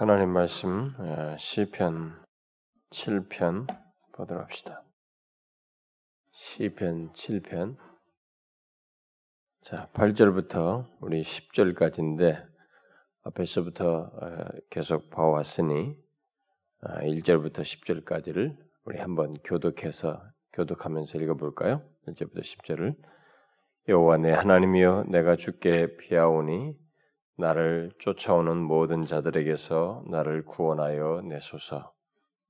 [0.00, 2.24] 하나님 말씀 어, 시편
[2.88, 3.66] 7편
[4.14, 4.82] 보도록 합시다.
[6.30, 7.76] 시편 7편
[9.60, 12.42] 자 8절부터 우리 10절까지인데
[13.24, 15.94] 앞에서부터 어, 계속 봐왔으니
[16.82, 18.56] 1절부터 어, 10절까지를
[18.86, 20.22] 우리 한번 교독해서
[20.54, 21.82] 교독하면서 읽어볼까요?
[22.08, 22.96] 1절부터 10절을
[23.88, 26.88] 여호와 내 하나님이여 내가 주께 피하오니
[27.40, 31.92] 나를 쫓아오는 모든 자들에게서 나를 구원하여 내소서.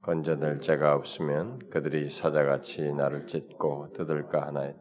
[0.03, 4.75] 건져낼 자가 없으면 그들이 사자같이 나를 찢고 뜯을까 하나이.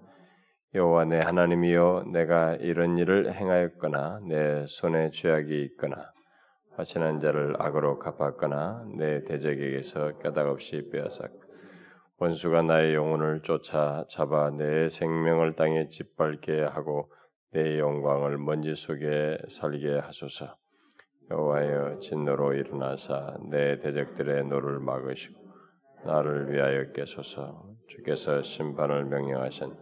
[0.73, 6.11] 여호와 내 하나님이여 내가 이런 일을 행하였거나 내 손에 죄악이 있거나
[6.75, 11.31] 화신한 자를 악으로 갚았거나 내 대적에게서 까닭 없이 빼앗았
[12.17, 17.11] 원수가 나의 영혼을 쫓아 잡아 내 생명을 땅에 짓밟게 하고
[17.51, 20.55] 내 영광을 먼지 속에 살게 하소서.
[21.31, 25.39] 여호와여 진노로 일어나사 내 대적들의 노를 막으시고
[26.05, 27.73] 나를 위하여 깨소서.
[27.87, 29.73] 주께서 심판을 명령하신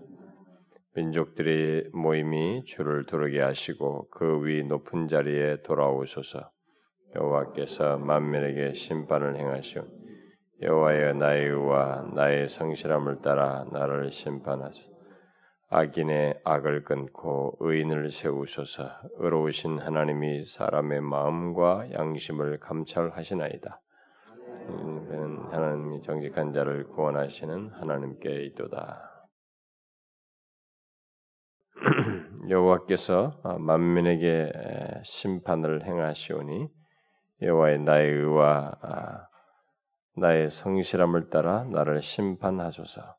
[0.96, 6.50] 민족들의 모임이 주를 두르게 하시고 그 위 높은 자리에 돌아오소서.
[7.16, 9.84] 여호와께서 만민에게 심판을 행하시니.
[10.62, 14.97] 여호와여 나의 의와 나의 성실함을 따라 나를 심판하소서.
[15.70, 23.82] 악인의 악을 끊고 의인을 세우소서 의로우신 하나님이 사람의 마음과 양심을 감찰하시나이다.
[24.68, 29.28] 그는 하나님이 정직한 자를 구원하시는 하나님께 있도다.
[32.50, 34.52] 여호와께서 만민에게
[35.04, 36.70] 심판을 행하시오니
[37.42, 39.28] 여호와의 나의 의와 아,
[40.16, 43.18] 나의 성실함을 따라 나를 심판하소서.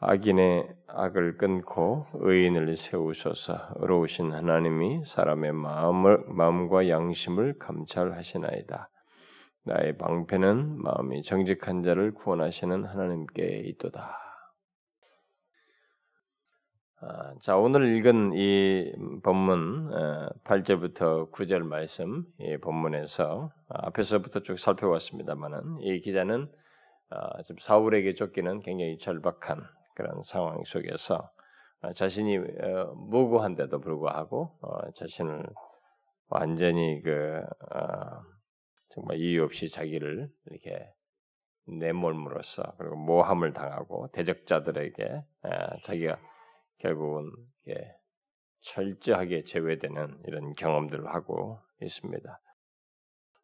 [0.00, 8.88] 악인의 악을 끊고 의인을 세우셔서 의로우신 하나님이 사람의 마음을 마음과 양심을 감찰하시나이다.
[9.64, 14.16] 나의 방패는 마음이 정직한 자를 구원하시는 하나님께 있도다.
[17.00, 18.92] 아, 자 오늘 읽은 이
[19.24, 19.90] 본문
[20.44, 26.48] 8절부터 9절 말씀 이 본문에서 앞에서부터 쭉 살펴봤습니다만은 이 기자는
[27.10, 31.28] 아, 사울에게 쫓기는 굉장히 절박한 그런 상황 속에서
[31.80, 35.44] 어, 자신이 어, 무고한데도 불구하고 어, 자신을
[36.28, 37.42] 완전히 그
[38.90, 40.88] 정말 이유 없이 자기를 이렇게
[41.66, 45.24] 내몰므로써 그리고 모함을 당하고 대적자들에게
[45.84, 46.18] 자기가
[46.78, 47.32] 결국은
[48.60, 52.40] 철저하게 제외되는 이런 경험들을 하고 있습니다.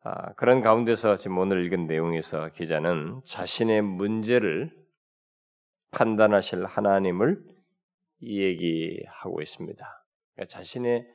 [0.03, 4.84] 아, 그런 가운데서 지금 오늘 읽은 내용에서 기자는 자신의 문제를
[5.95, 7.43] 판단하실 하나님을
[8.23, 10.05] 얘기하고 있습니다.
[10.35, 11.07] 그러니까 자신의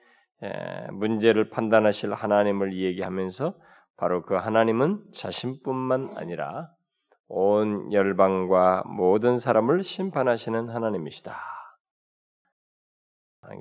[0.91, 3.55] 문제를 판단하실 하나님을 얘기하면서
[3.97, 6.69] 바로 그 하나님은 자신뿐만 아니라
[7.27, 11.37] 온 열방과 모든 사람을 심판하시는 하나님이시다.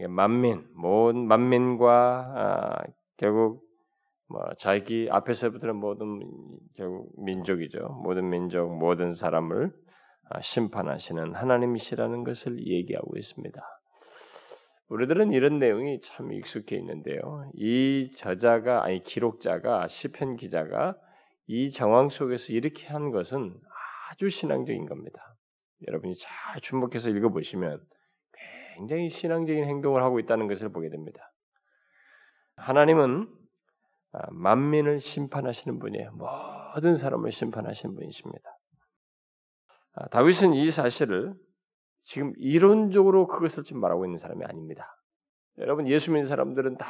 [0.08, 2.82] 만민, 모든 만민과 아,
[3.16, 3.62] 결국
[4.28, 6.20] 뭐 자기 앞에서부터는 모든
[6.76, 8.00] 결국 민족이죠.
[8.02, 9.87] 모든 민족, 모든 사람을 아,
[10.40, 13.60] 심판하시는 하나님이시라는 것을 얘기하고 있습니다.
[14.88, 17.50] 우리들은 이런 내용이 참 익숙해 있는데요.
[17.54, 20.96] 이 저자가 아니 기록자가 시편 기자가
[21.46, 23.54] 이 정황 속에서 이렇게 한 것은
[24.10, 25.36] 아주 신앙적인 겁니다.
[25.86, 27.80] 여러분이 잘 주목해서 읽어보시면
[28.76, 31.32] 굉장히 신앙적인 행동을 하고 있다는 것을 보게 됩니다.
[32.56, 33.28] 하나님은
[34.12, 36.12] 아, 만민을 심판하시는 분이에요.
[36.12, 38.57] 모든 사람을 심판하시는 분이십니다.
[39.98, 41.34] 아, 다윗은 이 사실을
[42.02, 44.96] 지금 이론적으로 그것을 지금 말하고 있는 사람이 아닙니다.
[45.58, 46.86] 여러분 예수 믿는 사람들은 다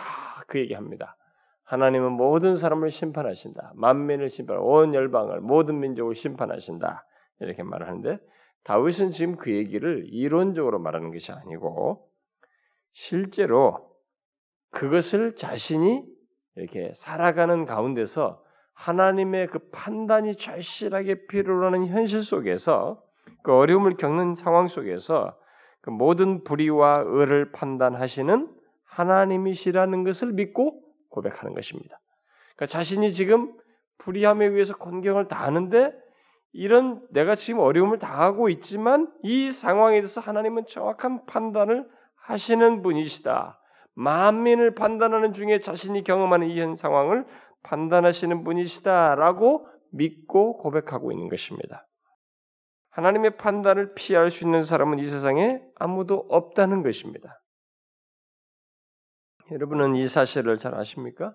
[0.48, 1.16] 그 얘기합니다.
[1.64, 3.72] 하나님은 모든 사람을 심판하신다.
[3.76, 7.06] 만민을 심판, 온 열방을 모든 민족을 심판하신다.
[7.40, 8.18] 이렇게 말하는데
[8.64, 12.10] 다윗은 지금 그 얘기를 이론적으로 말하는 것이 아니고
[12.92, 13.94] 실제로
[14.70, 16.04] 그것을 자신이
[16.56, 18.42] 이렇게 살아가는 가운데서
[18.78, 23.02] 하나님의 그 판단이 절실하게 필요로 하는 현실 속에서
[23.42, 25.36] 그 어려움을 겪는 상황 속에서
[25.80, 28.48] 그 모든 불의와 의를 판단하시는
[28.84, 30.80] 하나님이시라는 것을 믿고
[31.10, 31.98] 고백하는 것입니다.
[32.54, 33.52] 그러니까 자신이 지금
[33.98, 35.92] 불의함에 의해서 곤경을 다하는데
[36.52, 41.84] 이런 내가 지금 어려움을 당하고 있지만 이 상황에 대해서 하나님은 정확한 판단을
[42.14, 43.58] 하시는 분이시다.
[43.94, 47.26] 만민을 판단하는 중에 자신이 경험하는 이 현 상황을
[47.62, 51.86] 판단하시는 분이시다라고 믿고 고백하고 있는 것입니다.
[52.90, 57.40] 하나님의 판단을 피할 수 있는 사람은 이 세상에 아무도 없다는 것입니다.
[59.52, 61.34] 여러분은 이 사실을 잘 아십니까?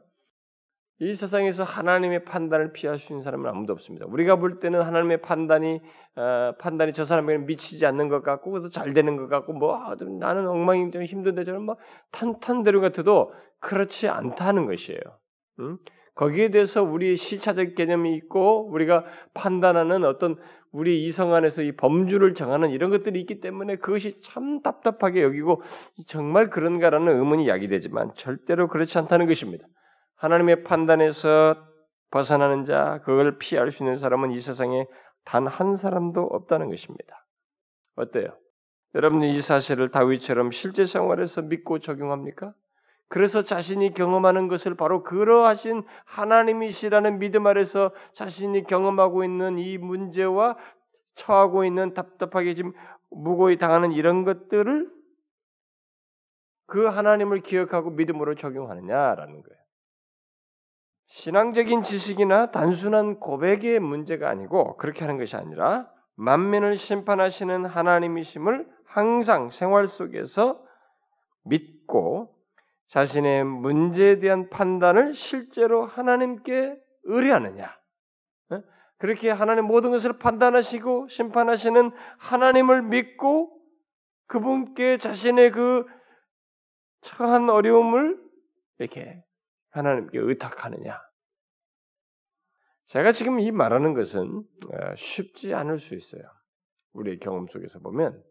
[1.00, 4.06] 이 세상에서 하나님의 판단을 피할 수 있는 사람은 아무도 없습니다.
[4.06, 5.82] 우리가 볼 때는 하나님의 판단이
[6.16, 9.96] 어, 판단이 저 사람에게 미치지 않는 것 같고 그래서 잘 되는 것 같고 뭐 아,
[10.20, 11.78] 나는 엉망이 좀 힘든데 저는 뭐
[12.12, 15.00] 탄탄대로 같아도 그렇지 않다는 것이에요.
[15.60, 15.78] 응?
[16.16, 20.38] 거기에 대해서 우리의 시차적 개념이 있고 우리가 판단하는 어떤
[20.72, 25.62] 우리 이성 안에서 이 범주를 정하는 이런 것들이 있기 때문에 그것이 참 답답하게 여기고
[26.08, 29.66] 정말 그런가라는 의문이 야기되지만 절대로 그렇지 않다는 것입니다.
[30.16, 31.56] 하나님의 판단에서
[32.12, 34.86] 벗어나는 자, 그걸 피할 수 있는 사람은 이 세상에
[35.26, 37.26] 단 한 사람도 없다는 것입니다.
[37.96, 38.38] 어때요?
[38.96, 42.54] 여러분이 이 사실을 다윗처럼 실제 생활에서 믿고 적용합니까?
[43.08, 50.58] 그래서 자신이 경험하는 것을 바로 그러하신 하나님이시라는 믿음 아래서 자신이 경험하고 있는 이 문제와
[51.16, 52.74] 처하고 있는 답답하게 지금
[53.12, 54.92] 무고히 당하는 이런 것들을
[56.66, 59.64] 그 하나님을 기억하고 믿음으로 적용하느냐라는 거예요.
[61.06, 69.88] 신앙적인 지식이나 단순한 고백의 문제가 아니고 그렇게 하는 것이 아니라 만민을 심판하시는 하나님이심을 항상 생활
[69.88, 70.64] 속에서
[71.44, 72.36] 믿고
[72.88, 77.66] 자신의 문제에 대한 판단을 실제로 하나님께 의뢰하느냐.
[78.52, 78.62] 어?
[78.98, 83.60] 그렇게 하나님 모든 것을 판단하시고 심판하시는 하나님을 믿고
[84.28, 85.86] 그분께 자신의 그
[87.02, 88.22] 처한 어려움을
[88.80, 89.24] 이렇게
[89.72, 91.02] 하나님께 의탁하느냐.
[92.88, 96.22] 제가 지금 이 말하는 것은 어, 쉽지 않을 수 있어요.
[96.94, 98.24] 우리의 경험 속에서 보면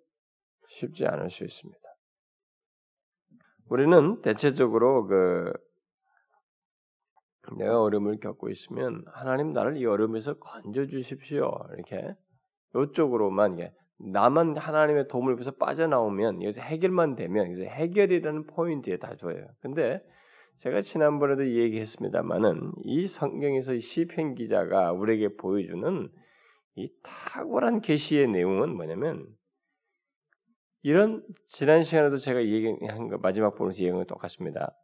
[0.69, 1.82] 쉽지 않을 수 있습니다.
[3.73, 5.51] 우리는 대체적으로 그
[7.57, 11.51] 내가 어려움을 겪고 있으면 하나님 나를 이 어려움에서 건져 주십시오.
[11.75, 12.15] 이렇게
[12.77, 19.47] 이쪽으로만 이게 나만 하나님의 도움을 위해서 빠져나오면 여기서 해결만 되면 이제 해결이라는 포인트에 다 줘요.
[19.63, 20.03] 근데
[20.59, 26.11] 제가 지난번에도 얘기했습니다만은 이 성경에서 시편 기자가 우리에게 보여주는
[26.75, 29.27] 이 탁월한 계시의 내용은 뭐냐면
[30.83, 34.77] 이런 지난 시간에도 제가 얘기한 거 마지막 얘기한 거 똑같습니다.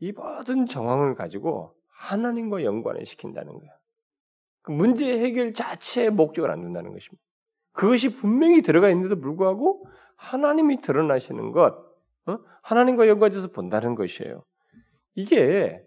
[0.00, 3.72] 이 모든 정황을 가지고 하나님과 연관을 시킨다는 거예요.
[4.62, 7.22] 그 문제 해결 자체의 목적을 안 둔다는 것입니다.
[7.72, 11.74] 그것이 분명히 들어가 있는데도 불구하고 하나님이 드러나시는 것,
[12.26, 12.38] 어?
[12.62, 14.44] 하나님과 연관해서 본다는 것이에요.
[15.14, 15.82] 이게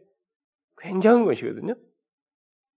[0.77, 1.75] 굉장한 것이거든요.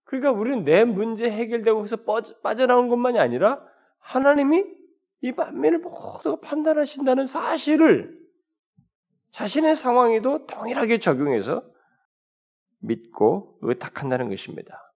[0.05, 1.97] 그러니까 우리는 내 문제 해결되고 해서
[2.43, 3.65] 빠져나온 것만이 아니라
[3.99, 4.65] 하나님이
[5.27, 8.17] 이 만민을 모두 판단하신다는 사실을
[9.33, 11.65] 자신의 상황에도 동일하게 적용해서
[12.79, 14.95] 믿고 의탁한다는 것입니다.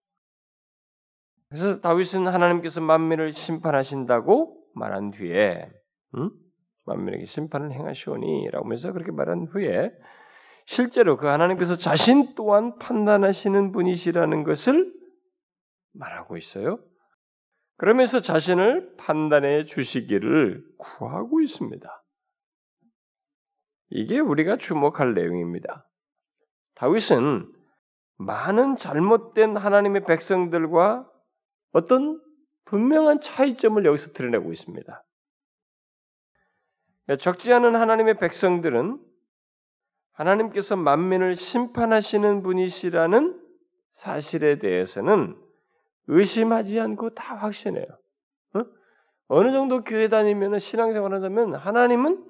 [1.48, 5.68] 그래서 다윗은 하나님께서 만민을 심판하신다고 말한 뒤에
[6.14, 6.30] 음?
[6.86, 9.90] 만민에게 심판을 행하시오니라고 하면서 그렇게 말한 후에
[10.64, 14.94] 실제로 그 하나님께서 자신 또한 판단하시는 분이시라는 것을
[15.92, 16.78] 말하고 있어요.
[17.80, 22.04] 그러면서 자신을 판단해 주시기를 구하고 있습니다.
[23.88, 25.88] 이게 우리가 주목할 내용입니다.
[26.74, 27.50] 다윗은
[28.18, 31.10] 많은 잘못된 하나님의 백성들과
[31.72, 32.20] 어떤
[32.66, 35.02] 분명한 차이점을 여기서 드러내고 있습니다.
[37.18, 39.02] 적지 않은 하나님의 백성들은
[40.12, 43.42] 하나님께서 만민을 심판하시는 분이시라는
[43.94, 45.34] 사실에 대해서는
[46.10, 47.86] 의심하지 않고 다 확신해요.
[48.54, 48.64] 어?
[49.28, 52.26] 어느 정도 교회 다니면 신앙생활 하자면 하나님은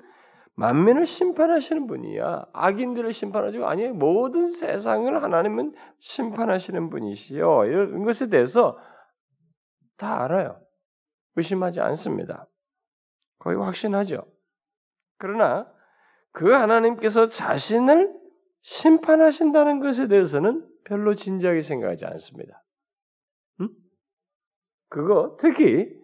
[0.55, 2.47] 만민을 심판하시는 분이야.
[2.53, 7.65] 악인들을 심판하시고 아니 모든 세상을 하나님은 심판하시는 분이시요.
[7.65, 8.79] 이런 것에 대해서
[9.97, 10.61] 다 알아요.
[11.37, 12.47] 의심하지 않습니다.
[13.39, 14.27] 거의 확신하죠.
[15.17, 15.67] 그러나
[16.33, 18.13] 그 하나님께서 자신을
[18.61, 22.63] 심판하신다는 것에 대해서는 별로 진지하게 생각하지 않습니다.
[24.91, 25.01] 음?
[25.01, 26.01] 그거 특히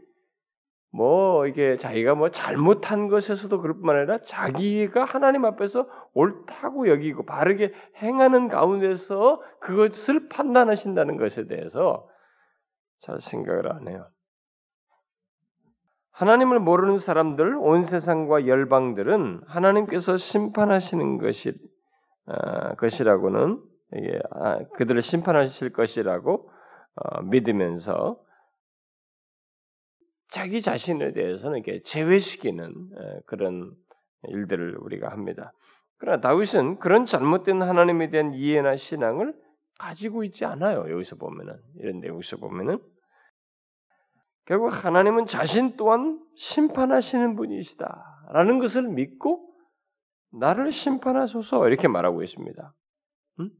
[0.92, 7.72] 뭐 이게 자기가 뭐 잘못한 것에서도 그럴 뿐만 아니라 자기가 하나님 앞에서 옳다고 여기고 바르게
[7.96, 12.08] 행하는 가운데서 그것을 판단하신다는 것에 대해서
[13.00, 14.08] 잘 생각을 안 해요.
[16.12, 21.52] 하나님을 모르는 사람들, 온 세상과 열방들은 하나님께서 심판하시는 것이
[22.26, 23.62] 어, 것이라고는
[23.96, 26.50] 이게 아, 그들을 심판하실 것이라고
[26.94, 28.18] 어, 믿으면서
[30.28, 33.72] 자기 자신에 대해서는 이렇게 제외시키는 어, 그런
[34.28, 35.52] 일들을 우리가 합니다.
[35.98, 39.34] 그러나 다윗은 그런 잘못된 하나님에 대한 이해나 신앙을
[39.78, 40.90] 가지고 있지 않아요.
[40.90, 42.78] 여기서 보면은 이런 내용에서 보면은
[44.46, 49.52] 결국 하나님은 자신 또한 심판하시는 분이시다라는 것을 믿고
[50.32, 52.74] 나를 심판하소서 이렇게 말하고 있습니다.
[53.40, 53.50] 음?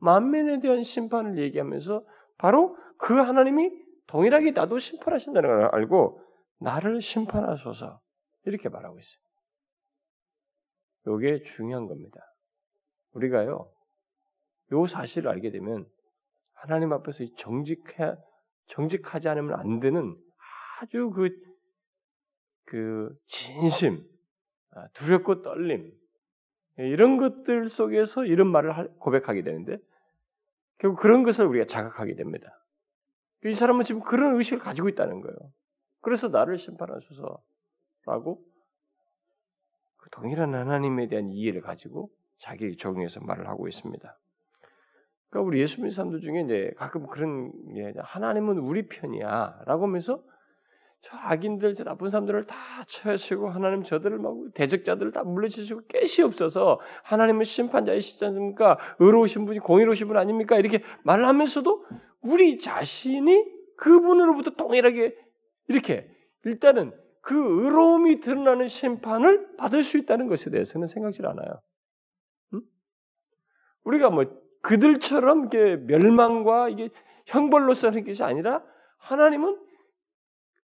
[0.00, 2.04] 만민에 대한 심판을 얘기하면서
[2.38, 3.70] 바로 그 하나님이
[4.06, 6.20] 동일하게 나도 심판하신다는 걸 알고
[6.60, 8.00] 나를 심판하소서
[8.44, 9.26] 이렇게 말하고 있어요.
[11.18, 12.20] 이게 중요한 겁니다.
[13.12, 13.70] 우리가요,
[14.72, 15.86] 요 사실을 알게 되면
[16.52, 18.16] 하나님 앞에서 정직해,
[18.66, 20.16] 정직하지 않으면 안 되는
[20.80, 21.30] 아주 그,
[22.64, 24.04] 그 진심,
[24.70, 25.92] 아, 두렵고 떨림,
[26.78, 29.78] 이런 것들 속에서 이런 말을 고백하게 되는데,
[30.78, 32.48] 결국 그런 것을 우리가 자각하게 됩니다.
[33.50, 35.36] 이 사람은 지금 그런 의식을 가지고 있다는 거예요.
[36.00, 37.40] 그래서 나를 심판하소서라고
[39.96, 44.18] 그 동일한 하나님에 대한 이해를 가지고 자기 적용해서 말을 하고 있습니다.
[45.30, 50.22] 그러니까 우리 예수 믿는 사람들 중에 이제 가끔 그런 게 하나님은 우리 편이야라고 하면서
[51.02, 56.80] 저 악인들, 저 나쁜 사람들을 다 처하시고 하나님 저들을 막 대적자들을 다 물리치시고 깨시 없어서
[57.04, 58.78] 하나님은 심판자이시지 않습니까?
[58.98, 60.56] 의로우신 분이 공의로우신 분 아닙니까?
[60.56, 61.86] 이렇게 말하면서도
[62.26, 63.44] 우리 자신이
[63.76, 65.16] 그분으로부터 동일하게
[65.68, 66.10] 이렇게
[66.44, 71.60] 일단은 그 의로움이 드러나는 심판을 받을 수 있다는 것에 대해서는 생각지 않아요.
[72.54, 72.62] 응?
[73.84, 74.24] 우리가 뭐
[74.62, 76.90] 그들처럼 이게 멸망과 이게
[77.26, 78.62] 형벌로서 하는 것이 아니라
[78.98, 79.58] 하나님은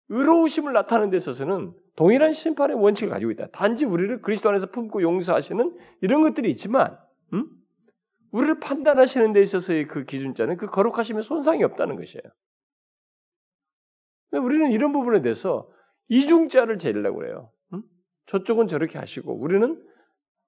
[0.09, 3.47] 의로우심을 나타내는 데 있어서는 동일한 심판의 원칙을 가지고 있다.
[3.47, 6.97] 단지 우리를 그리스도 안에서 품고 용서하시는 이런 것들이 있지만, 음?
[8.31, 12.23] 우리를 판단하시는 데 있어서의 그 기준자는 그 거룩하심에 손상이 없다는 것이에요.
[14.33, 15.69] 우리는 이런 부분에 대해서
[16.07, 17.51] 이중자를 재려고 그래요.
[17.73, 17.83] 음?
[18.27, 19.81] 저쪽은 저렇게 하시고 우리는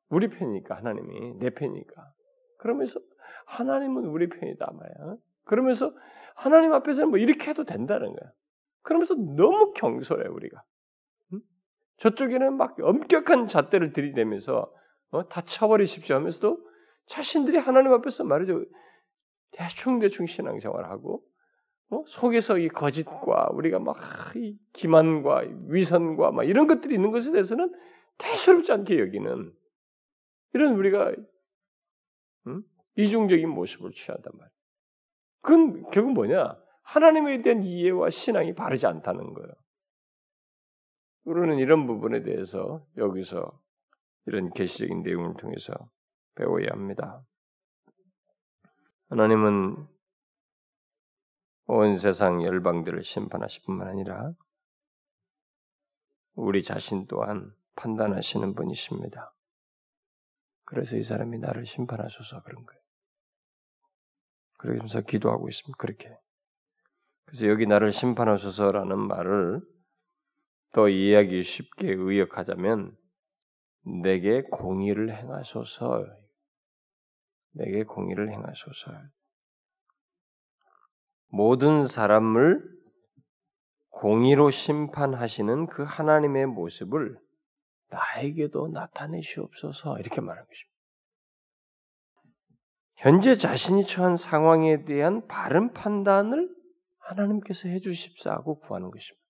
[0.09, 2.13] 우리 편이니까 하나님이 내 편이니까.
[2.59, 2.99] 그러면서
[3.47, 5.17] 하나님은 우리 편이다 말이야.
[5.43, 5.93] 그러면서
[6.35, 8.31] 하나님 앞에서는 뭐 이렇게 해도 된다는 거야.
[8.81, 10.63] 그러면서 너무 경솔해 우리가.
[11.33, 11.41] 음?
[11.97, 14.73] 저쪽에는 막 엄격한 잣대를 들이대면서
[15.11, 15.27] 어?
[15.27, 16.57] 다 쳐버리십시오 하면서도
[17.07, 18.65] 자신들이 하나님 앞에서 말이죠
[19.51, 21.23] 대충 대충 신앙생활하고
[21.89, 22.03] 어?
[22.07, 23.97] 속에서 이 거짓과 우리가 막
[24.35, 27.73] 이 기만과 위선과 막 이런 것들이 있는 것에 대해서는
[28.17, 29.53] 대수롭지 않게 여기는
[30.53, 31.13] 이런 우리가
[32.47, 32.63] 음?
[32.95, 34.51] 이중적인 모습을 취한단 말이에요.
[35.41, 36.57] 그건 결국 뭐냐?
[36.83, 39.51] 하나님에 대한 이해와 신앙이 바르지 않다는 거예요.
[41.25, 43.59] 우리는 이런 부분에 대해서 여기서
[44.25, 45.73] 이런 계시적인 내용을 통해서
[46.35, 47.23] 배워야 합니다.
[49.09, 49.87] 하나님은
[51.65, 54.33] 온 세상 열방들을 심판하실 뿐만 아니라
[56.35, 59.33] 우리 자신 또한 판단하시는 분이십니다.
[60.65, 62.81] 그래서 이 사람이 나를 심판하소서 그런 거예요.
[64.57, 65.77] 그러면서 기도하고 있습니다.
[65.77, 66.17] 그렇게.
[67.25, 69.61] 그래서 여기 나를 심판하소서라는 말을
[70.71, 72.97] 더 이해하기 쉽게 의역하자면
[74.01, 76.22] 내게 공의를 행하소서.
[77.53, 78.91] 내게 공의를 행하소서.
[81.29, 82.61] 모든 사람을
[83.89, 87.17] 공의로 심판하시는 그 하나님의 모습을
[87.89, 90.73] 나에게도 나타내시옵소서 이렇게 말하고 있습니다.
[92.97, 96.49] 현재 자신이 처한 상황에 대한 바른 판단을
[96.99, 99.23] 하나님께서 해주십사 하고 구하는 것입니다.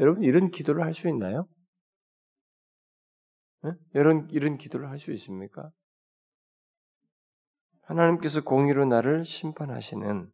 [0.00, 1.46] 여러분 이런 기도를 할 수 있나요?
[3.62, 3.70] 네?
[3.94, 5.70] 이런 이런 기도를 할 수 있습니까?
[7.86, 10.30] 하나님께서 공의로 나를 심판하시는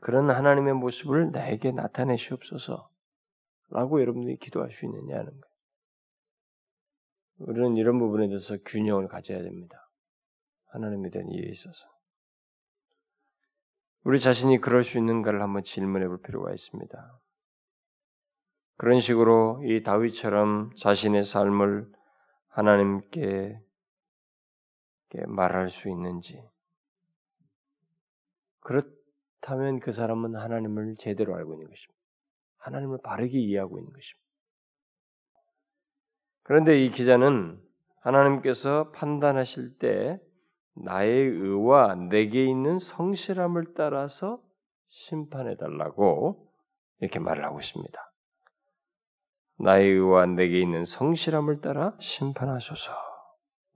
[0.00, 2.90] 그런 하나님의 모습을 나에게 나타내시옵소서.
[3.70, 5.52] 라고 여러분들이 기도할 수 있느냐는 거예요.
[7.38, 9.88] 우리는 이런 부분에 대해서 균형을 가져야 됩니다.
[10.66, 11.86] 하나님에 대한 이해에 있어서.
[14.04, 17.20] 우리 자신이 그럴 수 있는가를 한번 질문해 볼 필요가 있습니다.
[18.76, 21.90] 그런 식으로 이 다윗처럼 자신의 삶을
[22.48, 23.60] 하나님께
[25.26, 26.42] 말할 수 있는지.
[28.60, 32.00] 그렇다면 그 사람은 하나님을 제대로 알고 있는 것입니다.
[32.58, 34.22] 하나님을 바르게 이해하고 있는 것입니다.
[36.44, 37.60] 그런데 이 기자는
[38.00, 40.20] 하나님께서 판단하실 때
[40.74, 44.42] 나의 의와 내게 있는 성실함을 따라서
[44.88, 46.50] 심판해 달라고
[47.00, 48.12] 이렇게 말을 하고 있습니다.
[49.58, 52.92] 나의 의와 내게 있는 성실함을 따라 심판하소서.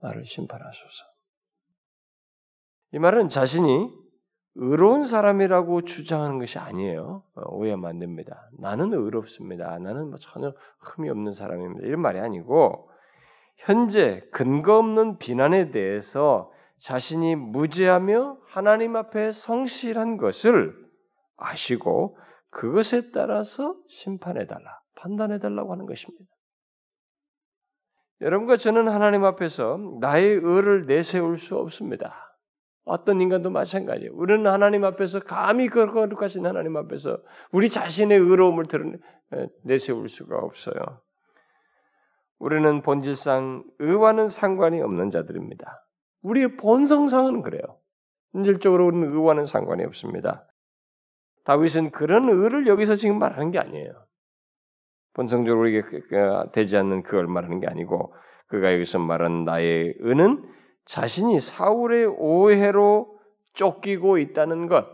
[0.01, 1.16] 나를 심판하소서.
[2.93, 3.91] 이 말은 자신이
[4.55, 7.23] 의로운 사람이라고 주장하는 것이 아니에요.
[7.35, 8.49] 어, 오해하면 안 됩니다.
[8.59, 9.77] 나는 의롭습니다.
[9.77, 11.85] 나는 뭐 전혀 흠이 없는 사람입니다.
[11.85, 12.89] 이런 말이 아니고
[13.57, 20.75] 현재 근거 없는 비난에 대해서 자신이 무죄하며 하나님 앞에 성실한 것을
[21.35, 22.17] 아시고
[22.49, 26.25] 그것에 따라서 심판해 달라, 판단해 달라고 하는 것입니다.
[28.21, 32.26] 여러분과 저는 하나님 앞에서 나의 의를 내세울 수 없습니다.
[32.87, 34.11] 어떤 인간도 마찬가지예요.
[34.13, 37.19] 우리는 하나님 앞에서 감히 거룩하신 하나님 앞에서
[37.51, 38.65] 우리 자신의 의로움을
[39.63, 40.73] 내세울 수가 없어요.
[42.39, 45.85] 우리는 본질상 의와는 상관이 없는 자들입니다.
[46.21, 47.61] 우리의 본성상은 그래요.
[48.31, 50.47] 본질적으로 우리는 의와는 상관이 없습니다.
[51.45, 53.91] 다윗은 그런 의를 여기서 지금 말하는 게 아니에요.
[55.13, 58.13] 본성적으로 우리에게 그, 그, 되지 않는 그걸 말하는 게 아니고
[58.47, 60.43] 그가 여기서 말한 나의 의는
[60.87, 63.19] 자신이 사울의 오해로
[63.53, 64.87] 쫓기고 있다는 것,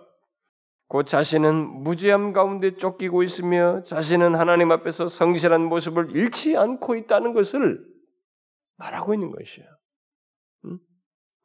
[0.90, 7.84] 그 자신은 무지함 가운데 쫓기고 있으며 자신은 하나님 앞에서 성실한 모습을 잃지 않고 있다는 것을
[8.78, 9.70] 말하고 있는 것이에요.
[10.66, 10.80] 응?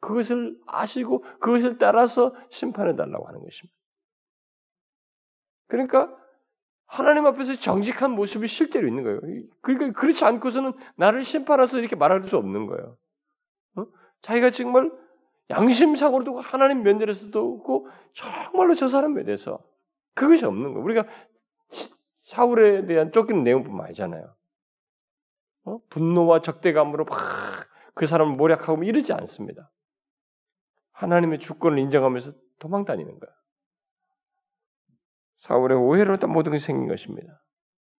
[0.01, 3.75] 그것을 아시고 그것을 따라서 심판해 달라고 하는 것입니다.
[5.67, 6.15] 그러니까
[6.87, 9.19] 하나님 앞에서 정직한 모습이 실제로 있는 거예요.
[9.61, 12.97] 그러니까 그렇지 않고서는 나를 심판해서 이렇게 말할 수 없는 거예요.
[13.75, 13.85] 어?
[14.21, 14.91] 자기가 정말
[15.49, 19.59] 양심상으로 도 하나님 면전에서도 없고 정말로 저 사람에 대해서
[20.13, 20.83] 그것이 없는 거예요.
[20.83, 21.05] 우리가
[22.21, 24.35] 사울에 대한 쫓기는 내용뿐만 아니잖아요.
[25.65, 25.79] 어?
[25.89, 29.69] 분노와 적대감으로 막 그 사람을 모략하고 이러지 않습니다.
[30.93, 33.29] 하나님의 주권을 인정하면서 도망 다니는 거야.
[35.39, 37.43] 사울의 오해로 모든 것이 생긴 것입니다.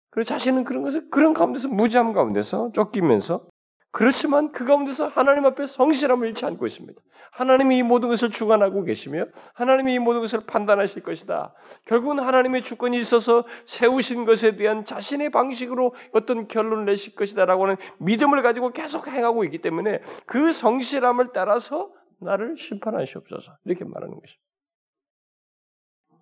[0.09, 3.47] 그리고 자신은 그런 것을 그런 가운데서 무지함 가운데서 쫓기면서
[3.91, 6.99] 그렇지만 그 가운데서 하나님 앞에 성실함을 잃지 않고 있습니다.
[7.31, 11.53] 하나님이 이 모든 것을 주관하고 계시며 하나님이 이 모든 것을 판단하실 것이다.
[11.85, 18.41] 결국은 하나님의 주권이 있어서 세우신 것에 대한 자신의 방식으로 어떤 결론을 내실 것이다라고 하는 믿음을
[18.41, 24.51] 가지고 계속 행하고 있기 때문에 그 성실함을 따라서 나를 심판하시옵소서 이렇게 말하는 것입니다.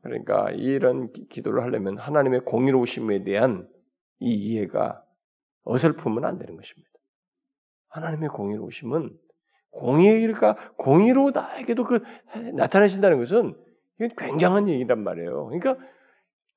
[0.01, 3.67] 그러니까 이런 기도를 하려면 하나님의 공의로우심에 대한
[4.19, 5.03] 이 이해가
[5.63, 6.88] 어설프면 안 되는 것입니다.
[7.89, 9.17] 하나님의 공의로우심은
[9.72, 12.03] 공의가 공의로 나에게도 그
[12.55, 13.55] 나타내신다는 것은
[14.17, 15.46] 굉장한 얘기란 말이에요.
[15.46, 15.77] 그러니까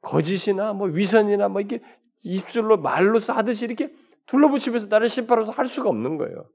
[0.01, 1.81] 거짓이나 뭐 위선이나 뭐 이게
[2.23, 3.93] 입술로 말로 싸듯이 이렇게
[4.27, 6.49] 둘러붙이면서 나를 심판하서 할 수가 없는 거예요.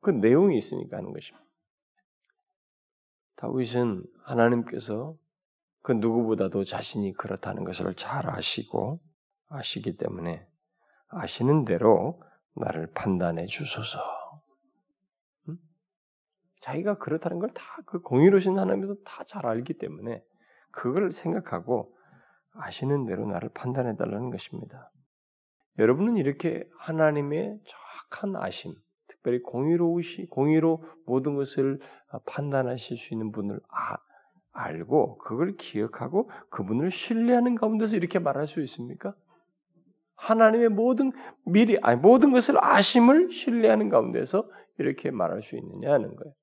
[0.00, 1.44] 그 내용이 있으니까 하는 것입니다.
[3.36, 5.16] 다윗은 하나님께서
[5.82, 9.00] 그 누구보다도 자신이 그렇다는 것을 잘 아시고
[9.48, 10.46] 아시기 때문에
[11.08, 12.22] 아시는 대로
[12.54, 14.23] 나를 판단해 주소서.
[16.64, 16.66] 음?
[16.66, 20.22] 자기가 그렇다는 걸 다 그 공의로신 하나님에서 다 잘 알기 때문에
[20.70, 21.94] 그걸 생각하고
[22.54, 24.90] 아시는 대로 나를 판단해 달라는 것입니다.
[25.78, 28.74] 여러분은 이렇게 하나님의 정확한 아심,
[29.08, 31.80] 특별히 공의로우시 공의로 모든 것을
[32.26, 33.96] 판단하실 수 있는 분을 아,
[34.52, 39.14] 알고 그걸 기억하고 그분을 신뢰하는 가운데서 이렇게 말할 수 있습니까?
[40.16, 41.12] 하나님의 모든
[41.44, 44.48] 미리 아니 모든 것을 아심을 신뢰하는 가운데서
[44.78, 46.34] 이렇게 말할 수 있느냐 하는 거예요.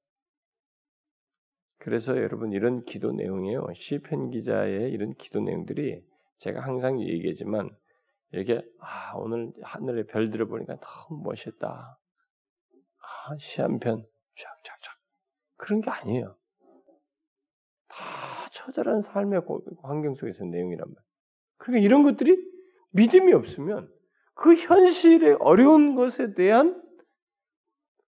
[1.81, 3.65] 그래서 여러분 이런 기도 내용이에요.
[3.73, 6.03] 시편 기자의 이런 기도 내용들이
[6.37, 7.69] 제가 항상 얘기하지만
[8.31, 11.67] 이렇게 아 오늘 하늘의 별들을 보니까 너무 멋있다.
[11.67, 14.95] 아, 시한편 쫙쫙쫙
[15.57, 16.35] 그런 게 아니에요.
[17.87, 17.97] 다
[18.51, 19.41] 처절한 삶의
[19.81, 21.03] 환경 속에서 내용이란 말이에요.
[21.57, 22.37] 그러니까 이런 것들이
[22.91, 23.91] 믿음이 없으면
[24.35, 26.79] 그 현실의 어려운 것에 대한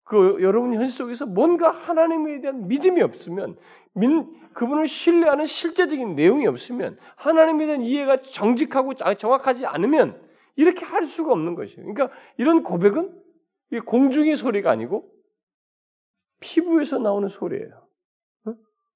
[0.04, 3.58] 그 여러분 현실 속에서 뭔가 하나님에 대한 믿음이 없으면
[3.94, 10.22] 민, 그분을 신뢰하는 실제적인 내용이 없으면 하나님에 대한 이해가 정직하고 정확하지 않으면
[10.56, 11.94] 이렇게 할 수가 없는 것이에요.
[11.94, 13.22] 그러니까 이런 고백은
[13.86, 15.12] 공중의 소리가 아니고
[16.40, 17.88] 피부에서 나오는 소리예요.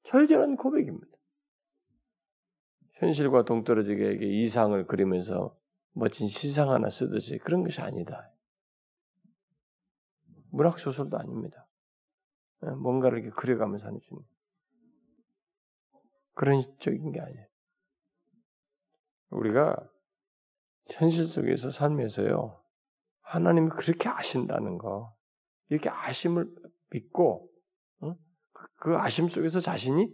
[0.03, 1.07] 절절한 고백입니다.
[2.93, 5.55] 현실과 동떨어지게 이상을 그리면서
[5.93, 8.31] 멋진 시상 하나 쓰듯이 그런 것이 아니다.
[10.57, 11.67] 문학 소설도 아닙니다.
[12.65, 14.17] 예, 뭔가를 이렇게 그려가면서 하는 중
[16.33, 17.45] 그런 적인 게 아니에요.
[19.29, 19.75] 우리가
[20.87, 22.59] 현실 속에서 삶에서요
[23.21, 25.13] 하나님이 그렇게 아신다는 거
[25.69, 26.49] 이렇게 아심을
[26.89, 27.49] 믿고
[28.77, 30.09] 그 아심 속에서 자신이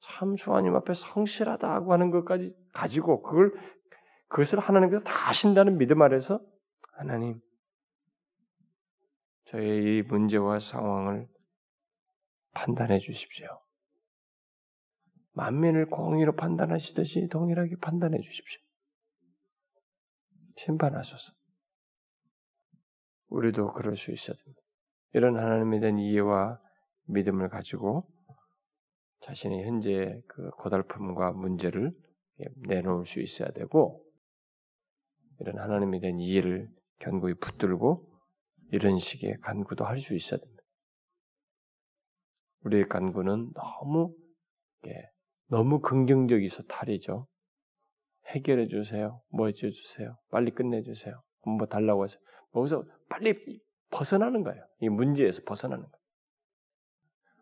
[0.00, 3.52] 참 주하님 앞에 성실하다고 하는 것까지 가지고 그걸
[4.28, 6.40] 그것을 하나님께서 다 아신다는 믿음 아래서
[6.92, 7.40] 하나님
[9.46, 11.28] 저의 이 문제와 상황을
[12.52, 13.46] 판단해 주십시오.
[15.32, 18.60] 만민을 공의로 판단하시듯이 동일하게 판단해 주십시오.
[20.56, 21.32] 심판하소서.
[23.28, 24.60] 우리도 그럴 수 있어야 됩니다.
[25.12, 26.60] 이런 하나님에 대한 이해와
[27.06, 28.08] 믿음을 가지고
[29.20, 31.92] 자신의 현재 그 고달픔과 문제를
[32.68, 34.04] 내놓을 수 있어야 되고
[35.40, 36.68] 이런 하나님에 대한 이해를
[37.00, 38.13] 견고히 붙들고
[38.74, 40.62] 이런 식의 간구도 할 수 있어야 됩니다.
[42.64, 44.12] 우리의 간구는 너무
[44.88, 45.10] 예,
[45.48, 47.28] 너무 긍정적이서 탈이죠.
[48.28, 49.20] 해결해 주세요.
[49.30, 50.16] 뭐 해줘 주세요.
[50.30, 51.22] 빨리 끝내 주세요.
[51.46, 52.18] 뭐 달라고 해서
[52.52, 53.60] 거기서 빨리
[53.90, 54.60] 벗어나는 거예요.
[54.80, 56.02] 이 문제에서 벗어나는 거예요.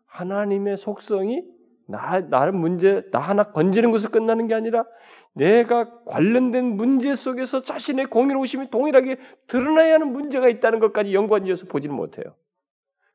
[0.05, 1.41] 하나님의 속성이
[1.87, 4.85] 나, 나를 문제, 나 하나 건지는 것을 끝나는 게 아니라
[5.33, 9.17] 내가 관련된 문제 속에서 자신의 공의로우심이 동일하게
[9.47, 12.35] 드러나야 하는 문제가 있다는 것까지 연관지어서 보지는 못해요.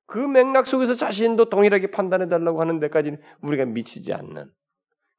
[0.06, 4.50] 그 맥락 속에서 자신도 동일하게 판단해 달라고 하는 데까지는 우리가 미치지 않는.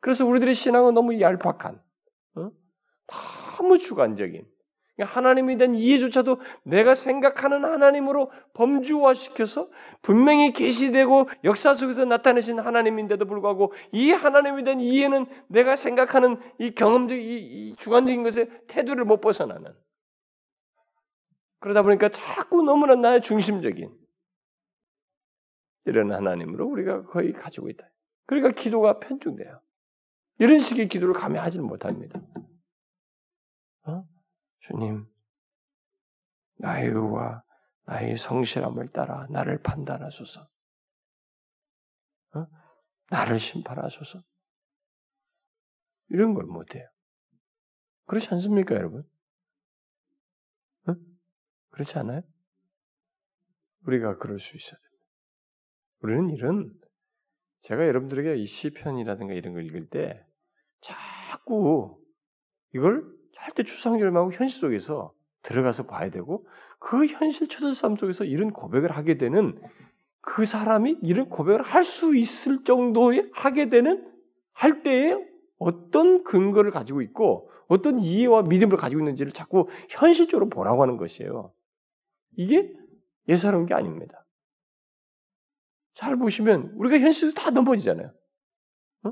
[0.02, 1.82] 그래서 우리들의 신앙은 너무 얄팍한,
[2.36, 2.52] 어?
[3.58, 4.46] 너무 주관적인,
[5.04, 9.70] 하나님에 대한 이해조차도 내가 생각하는 하나님으로 범주화시켜서
[10.02, 17.18] 분명히 계시되고 역사 속에서 나타내신 하나님인데도 불구하고 이 하나님에 대한 이해는 내가 생각하는 이 경험적,
[17.18, 19.74] 이, 이 주관적인 것에 태도를 못 벗어나는.
[21.60, 23.92] 그러다 보니까 자꾸 너무나 나의 중심적인
[25.86, 27.90] 이런 하나님으로 우리가 거의 가지고 있다.
[28.26, 29.60] 그러니까 기도가 편중돼요.
[30.38, 32.22] 이런 식의 기도를 감히 하지는 못합니다.
[33.86, 34.04] 어?
[34.70, 35.08] 주님,
[36.58, 37.44] 나의 의와
[37.86, 40.48] 나의 성실함을 따라 나를 판단하소서.
[42.36, 42.48] 어?
[43.10, 44.22] 나를 심판하소서.
[46.10, 46.88] 이런 걸 못해요.
[48.06, 49.04] 그렇지 않습니까, 여러분?
[50.88, 50.94] 어?
[51.72, 52.22] 그렇지 않아요?
[53.88, 55.06] 우리가 그럴 수 있어야 됩니다.
[56.02, 56.80] 우리는 이런
[57.62, 60.24] 제가 여러분들에게 이 시편이라든가 이런 걸 읽을 때
[60.82, 62.00] 자꾸
[62.74, 63.19] 이걸
[63.64, 66.48] 절대 말고 현실 속에서 들어가서 봐야 되고
[66.80, 69.60] 그 현실 처절 삶 속에서 이런 고백을 하게 되는
[70.22, 74.10] 그 사람이 이런 고백을 할 수 있을 정도의 하게 되는
[74.54, 75.18] 할 때에
[75.58, 81.54] 어떤 근거를 가지고 있고 어떤 이해와 믿음을 가지고 있는지를 자꾸 현실적으로 보라고 하는 것이에요.
[82.38, 82.74] 이게
[83.28, 84.26] 예사로운 게 아닙니다.
[85.94, 88.12] 잘 보시면 우리가 현실도 다 넘어지잖아요.
[89.04, 89.12] 어?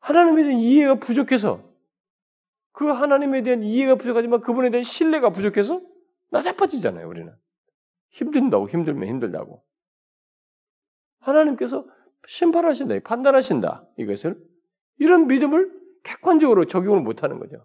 [0.00, 1.73] 하나님에 대한 이해가 부족해서
[2.74, 5.80] 그 하나님에 대한 이해가 부족하지만 그분에 대한 신뢰가 부족해서
[6.30, 7.32] 나자빠지잖아요, 우리는.
[8.10, 9.64] 힘든다고, 힘들면 힘들다고.
[11.20, 11.86] 하나님께서
[12.26, 14.36] 심판하신다, 판단하신다, 이것을.
[14.98, 17.64] 이런 믿음을 객관적으로 적용을 못하는 거죠.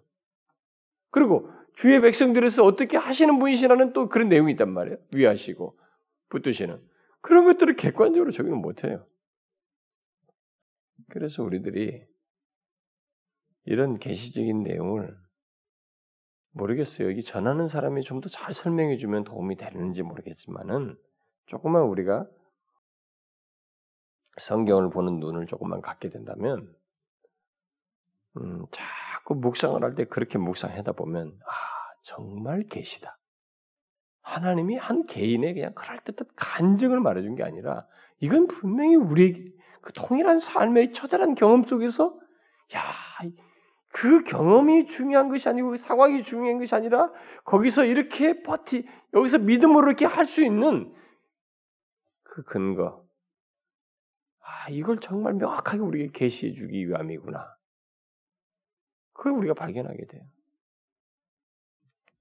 [1.10, 4.96] 그리고 주의 백성들에서 어떻게 하시는 분이시라는 또 그런 내용이 있단 말이에요.
[5.10, 5.76] 위하시고,
[6.28, 6.80] 붙드시는.
[7.20, 9.04] 그런 것들을 객관적으로 적용을 못해요.
[11.08, 12.06] 그래서 우리들이
[13.64, 15.16] 이런 계시적인 내용을
[16.52, 17.08] 모르겠어요.
[17.08, 20.96] 여기 전하는 사람이 좀 더 잘 설명해 주면 도움이 되는지 모르겠지만은
[21.46, 22.26] 조금만 우리가
[24.38, 26.74] 성경을 보는 눈을 조금만 갖게 된다면
[28.36, 31.52] 음, 자꾸 묵상을 할 때 그렇게 묵상하다 보면 아
[32.02, 33.18] 정말 계시다.
[34.22, 37.86] 하나님이 한 개인의 그냥 그럴듯한 간증을 말해준 게 아니라
[38.20, 39.50] 이건 분명히 우리에게
[39.82, 42.18] 그 통일한 삶의 처절한 경험 속에서
[42.74, 42.80] 야
[44.00, 47.12] 그 경험이 중요한 것이 아니고 그 상황이 중요한 것이 아니라
[47.44, 50.94] 거기서 이렇게 버티 여기서 믿음으로 이렇게 할 수 있는
[52.22, 53.06] 그 근거
[54.38, 57.54] 아 이걸 정말 명확하게 우리에게 계시해 주기 위함이구나
[59.12, 60.22] 그걸 우리가 발견하게 돼요.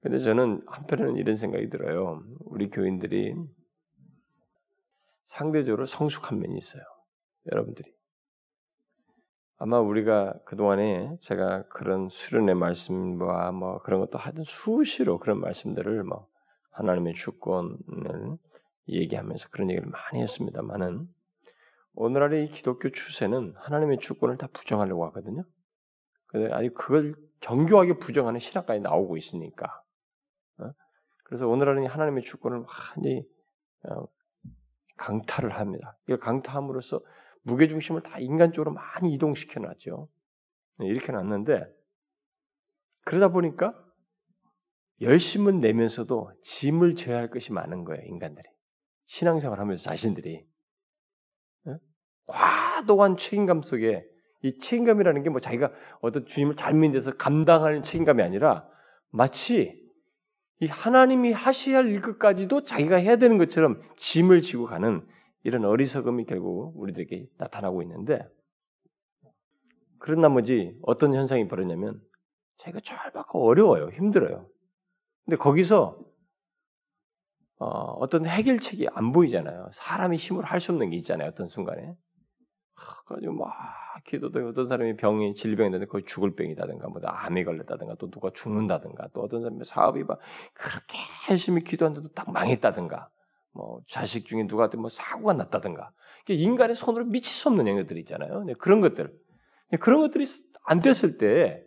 [0.02, 2.22] 근데 저는 한편으로는 이런 생각이 들어요.
[2.42, 3.36] 우리 교인들이
[5.28, 6.84] 상대적으로 성숙한 면이 있어요.
[7.50, 7.90] 여러분들이.
[9.62, 16.28] 아마 우리가 그동안에 제가 그런 수련의 말씀과 뭐 그런 것도 하여튼 수시로 그런 말씀들을 뭐
[16.72, 18.38] 하나님의 주권을
[18.88, 21.10] 얘기하면서 그런 얘기를 많이 했습니다만은
[21.96, 25.44] 오늘날의 이 기독교 추세는 하나님의 주권을 다 부정하려고 하거든요.
[26.28, 29.84] 근데 아직 그걸 정교하게 부정하는 신학까지 나오고 있으니까
[30.60, 30.72] 어?
[31.26, 33.26] 그래서 오늘날은 하나님의 주권을 완전히
[33.90, 34.06] 어,
[34.96, 35.98] 강타를 합니다.
[36.22, 37.02] 강타함으로써
[37.42, 40.10] 무게 중심을 다 인간 쪽으로 많이 이동시켜 놨죠.
[40.80, 41.66] 네, 이렇게 놨는데
[43.06, 43.74] 그러다 보니까
[45.02, 48.48] 열심은 내면서도 짐을 져야 할 것이 많은 거예요, 인간들이.
[49.06, 50.46] 신앙생활 하면서 자신들이.
[51.66, 51.74] 네?
[52.28, 54.06] 과도한 책임감 속에
[54.44, 55.72] 이 책임감이라는 게 뭐 자기가
[56.02, 58.68] 어떤 주님을 잘 믿는 서 감당하는 책임감이 아니라
[59.10, 59.80] 마치
[60.62, 65.08] 이 하나님이 하셔야 할 일까지도 자기가 해야 되는 것처럼 짐을 지고 가는
[65.44, 68.28] 이런 어리석음이 결국 우리들에게 나타나고 있는데
[70.00, 72.02] 그런 나머지 어떤 현상이 벌어냐면
[72.58, 73.90] 자기가 절받고 어려워요.
[73.90, 74.48] 힘들어요.
[75.26, 75.98] 근데 거기서
[77.60, 79.70] 어, 떤 해결책이 안 보이잖아요.
[79.74, 81.28] 사람이 힘으로 할수 없는 게 있잖아요.
[81.30, 81.94] 어떤 순간에.
[83.06, 83.52] 그래가지고 막
[84.06, 89.10] 기도도 어떤 사람이 병이 질병이 되는데 거의 죽을 병이다든가 뭐 암이 걸렸다든가 또 누가 죽는다든가
[89.14, 90.20] 또 어떤 사람이 사업이 막
[90.54, 90.98] 그렇게
[91.30, 93.10] 열심히 기도하는데도 딱 망했다든가
[93.52, 95.92] 뭐 자식 중에 누구한테 뭐 사고가 났다든가
[96.28, 98.44] 인간의 손으로 미칠 수 없는 영역들이 있잖아요.
[98.44, 99.12] 네, 그런 것들
[99.80, 100.26] 그런 것들이
[100.64, 101.64] 안 됐을 때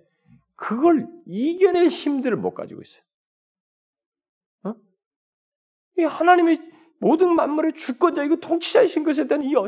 [0.55, 3.03] 그걸 이겨낼 힘들을 못 가지고 있어요.
[4.65, 4.75] 어?
[5.99, 6.61] 이 하나님이
[7.01, 9.67] 모든 만물의 주권자이고 통치자이신 것에 대한 이 엄,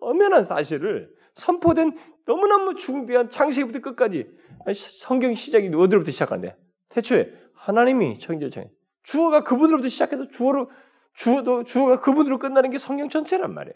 [0.00, 4.26] 엄연한 사실을 선포된 너무너무 중대한 창세기부터 끝까지
[4.72, 6.56] 성경 시작이 어디로부터 시작하는데
[6.88, 8.64] 태초에 하나님이 창조자
[9.02, 10.70] 주어가 그분으로부터 시작해서 주어로
[11.14, 13.74] 주어도 주어가 그분으로 끝나는 게 성경 전체란 말이에요.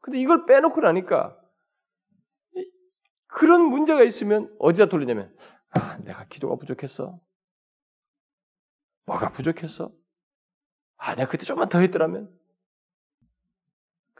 [0.00, 1.36] 근데 이걸 빼놓고 나니까
[3.26, 5.34] 그런 문제가 있으면 어디다 돌리냐면
[5.70, 7.18] 아, 내가 기도가 부족했어.
[9.06, 9.92] 뭐가 부족했어?
[10.96, 12.30] 아, 내가 그때 좀만 더 했더라면.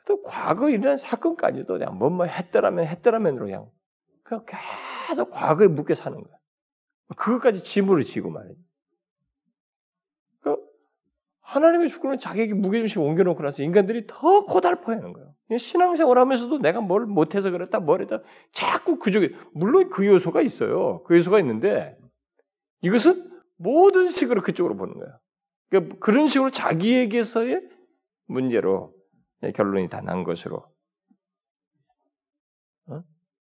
[0.06, 4.44] 또 과거에 일어난 사건까지도 그냥 뭐뭐 했더라면 했더라면으로 그냥
[5.09, 6.37] 계속 과거에 묶여 사는 거야.
[7.16, 8.54] 그것까지 짐으로 지고 말이야.
[11.51, 15.35] 그 하나님의 주권을 자기에게 무게중심 옮겨놓고 나서 인간들이 더 고달퍼하는 거예요.
[15.59, 18.21] 신앙생활 하면서도 내가 뭘 못해서 그랬다, 뭘 했다,
[18.53, 21.03] 자꾸 그쪽에 물론 그 요소가 있어요.
[21.05, 21.99] 그 요소가 있는데
[22.83, 25.19] 이것은 모든 식으로 그쪽으로 보는 거예요.
[25.71, 27.69] 그러니까 그런 식으로 자기에게서의
[28.27, 28.95] 문제로
[29.55, 30.65] 결론이 다 난 것으로
[32.87, 33.03] 어?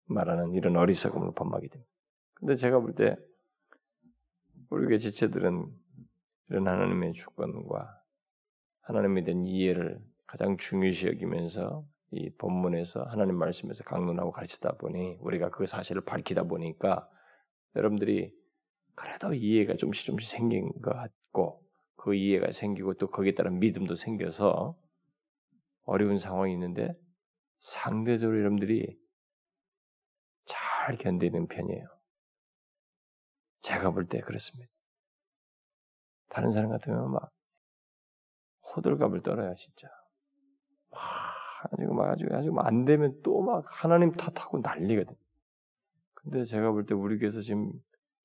[0.06, 1.90] 말하는 이런 어리석음을 범하게 됩니다.
[2.34, 3.16] 근데 제가 볼 때
[4.70, 5.66] 우리 교 지체들은
[6.52, 7.98] 이런 하나님의 주권과
[8.82, 15.64] 하나님에 대한 이해를 가장 중요시 여기면서 이 본문에서 하나님 말씀에서 강론하고 가르치다 보니 우리가 그
[15.64, 17.08] 사실을 밝히다 보니까
[17.74, 18.34] 여러분들이
[18.94, 24.78] 그래도 이해가 좀씩 좀씩 생긴 것 같고 그 이해가 생기고 또 거기에 따른 믿음도 생겨서
[25.84, 26.94] 어려운 상황이 있는데
[27.60, 28.94] 상대적으로 여러분들이
[30.44, 31.86] 잘 견디는 편이에요.
[33.62, 34.70] 제가 볼 때 그렇습니다.
[36.32, 37.30] 다른 사람 같으면 막
[38.74, 39.88] 호들갑을 떨어요, 진짜.
[40.90, 41.00] 막
[41.72, 45.14] 아주 막 아주 아주 안 되면 또 막 하나님 탓하고 난리거든.
[46.14, 47.72] 근데 제가 볼 때 우리 교회에서 지금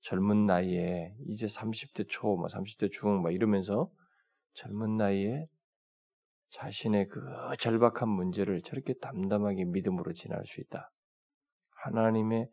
[0.01, 3.89] 젊은 나이에 이제 30대 초, 뭐 30대 중, 막 이러면서
[4.53, 5.47] 젊은 나이에
[6.51, 7.19] 자신의 그
[7.59, 10.91] 절박한 문제를 저렇게 담담하게 믿음으로 지날 수 있다.
[11.83, 12.47] 하나님의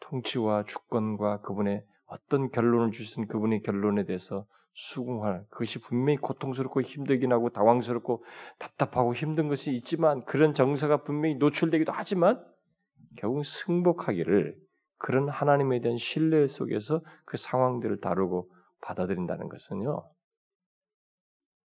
[0.00, 4.46] 통치와 주권과 그분의 어떤 결론을 주신 그분의 결론에 대해서
[4.80, 8.24] 수긍할 그것이 분명히 고통스럽고 힘들긴 하고 당황스럽고
[8.60, 12.44] 답답하고 힘든 것이 있지만 그런 정서가 분명히 노출되기도 하지만
[13.16, 14.56] 결국 승복하기를
[14.98, 20.08] 그런 하나님에 대한 신뢰 속에서 그 상황들을 다루고 받아들인다는 것은요.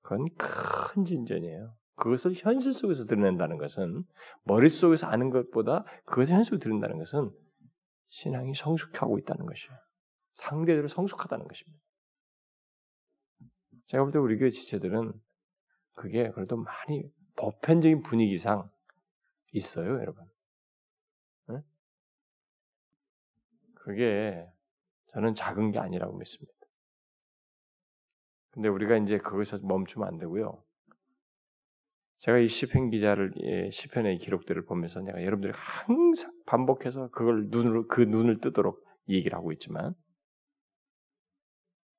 [0.01, 1.75] 그건 큰 진전이에요.
[1.97, 4.05] 그것을 현실 속에서 드러낸다는 것은
[4.45, 7.31] 머릿속에서 아는 것보다 그것을 현실로 드러낸다는 것은
[8.07, 9.77] 신앙이 성숙하고 있다는 것이에요.
[10.33, 11.79] 상대적으로 성숙하다는 것입니다.
[13.87, 15.13] 제가 볼 때 우리 교회 지체들은
[15.95, 17.05] 그게 그래도 많이
[17.37, 18.71] 보편적인 분위기상
[19.53, 20.25] 있어요, 여러분.
[21.49, 21.59] 네?
[23.75, 24.47] 그게
[25.09, 26.53] 저는 작은 게 아니라고 믿습니다.
[28.51, 30.63] 근데 우리가 이제 거기서 멈추면 안 되고요.
[32.19, 38.03] 제가 이 시편 기자를 예, 시편의 기록들을 보면서 내가 여러분들이 항상 반복해서 그걸 눈으로 그
[38.03, 39.95] 눈을 뜨도록 얘기를 하고 있지만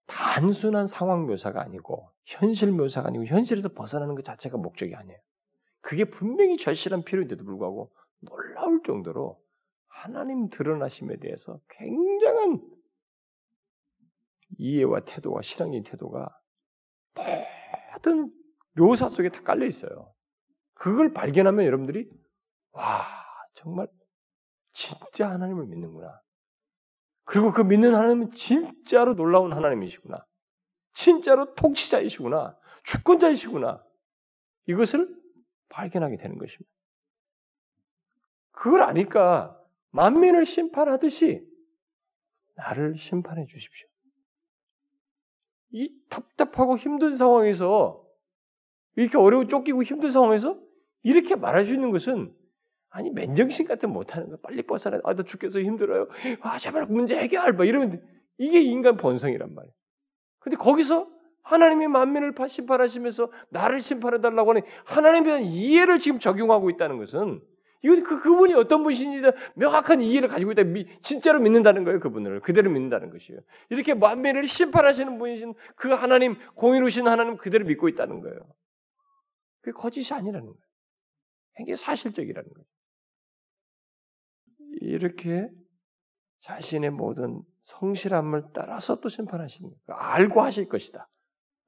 [0.06, 5.20] 단순한 상황 묘사가 아니고 현실 묘사가 아니고 현실에서 벗어나는 것 자체가 목적이 아니에요.
[5.82, 9.42] 그게 분명히 절실한 필요인데도 불구하고 놀라울 정도로
[9.88, 12.62] 하나님 드러나심에 대해서 굉장한
[14.58, 16.40] 이해와 태도와 신앙적인 태도가
[18.04, 18.32] 모든
[18.74, 20.14] 묘사 속에 다 깔려 있어요.
[20.74, 22.10] 그걸 발견하면 여러분들이
[22.72, 23.06] 와
[23.54, 23.88] 정말
[24.72, 26.23] 진짜 하나님을 믿는구나.
[27.26, 30.26] 그리고 그 믿는 하나님은 진짜로 놀라운 하나님이시구나.
[30.94, 32.58] 진짜로 통치자이시구나.
[32.84, 33.84] 주권자이시구나.
[34.68, 35.14] 이것을
[35.70, 36.72] 발견하게 되는 것입니다.
[38.52, 39.60] 그걸 아니까
[39.92, 41.46] 만민을 심판하듯이
[42.56, 43.88] 나를 심판해 주십시오.
[45.72, 48.06] 이 답답하고 힘든 상황에서
[48.96, 50.60] 이렇게 어려워 쫓기고 힘든 상황에서
[51.02, 52.36] 이렇게 말할 수 있는 것은
[52.96, 56.08] 아니 맨정신 같은 못하는 거 빨리 벗어나 아 나 죽겠어 힘들어요
[56.42, 58.02] 아 제발 문제 해결 뭐 이러면
[58.38, 59.74] 이게 인간 본성이란 말이에요
[60.40, 61.10] 근데 거기서
[61.42, 67.42] 하나님이 만민을 심판하시면서 나를 심판해 달라고 하는 하나님에 대한 이해를 지금 적용하고 있다는 것은
[67.82, 70.64] 이건 그 그분이 어떤 분이신지 명확한 이해를 가지고 있다.
[70.64, 72.00] 미, 진짜로 믿는다는 거예요.
[72.00, 73.42] 그분을 그대로 믿는다는 것이에요.
[73.70, 78.38] 이렇게 만민을 심판하시는 분이신 그 하나님 공의로우신 하나님 그대로 믿고 있다는 거예요.
[79.62, 80.64] 그게 거짓이 아니라는 거예요.
[81.58, 82.66] 굉장히 사실적이라는 거예요.
[84.82, 85.50] 이렇게
[86.42, 90.00] 자신의 모든 성실함을 따라서 또 심판하시는 거예요.
[90.00, 91.10] 알고 하실 것이다.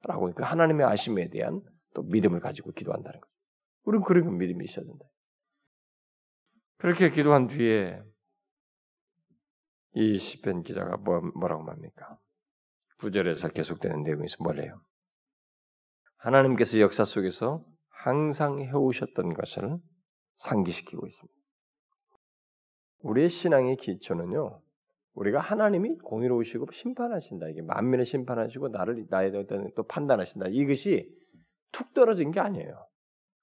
[0.02, 1.60] 라고 그 하나님의 아심에 대한
[1.94, 3.32] 또 믿음을 가지고 기도한다는 거죠.
[3.84, 5.04] 우리는 그런 믿음이 있어야 된다.
[6.78, 8.02] 그렇게 기도한 뒤에
[9.94, 12.18] 이 시편 기자가 뭐, 뭐라고 말합니까?
[12.98, 14.82] 구절에서 계속되는 내용에서 뭐래요?
[16.18, 19.78] 하나님께서 역사 속에서 항상 해오셨던 것을
[20.36, 21.45] 상기시키고 있습니다.
[23.06, 24.60] 우리의 신앙의 기초는요,
[25.14, 27.48] 우리가 하나님이 공의로우시고 심판하신다.
[27.48, 30.48] 이게 만민을 심판하시고 나를 나에 대한 또 판단하신다.
[30.50, 31.08] 이것이
[31.72, 32.86] 툭 떨어진 게 아니에요.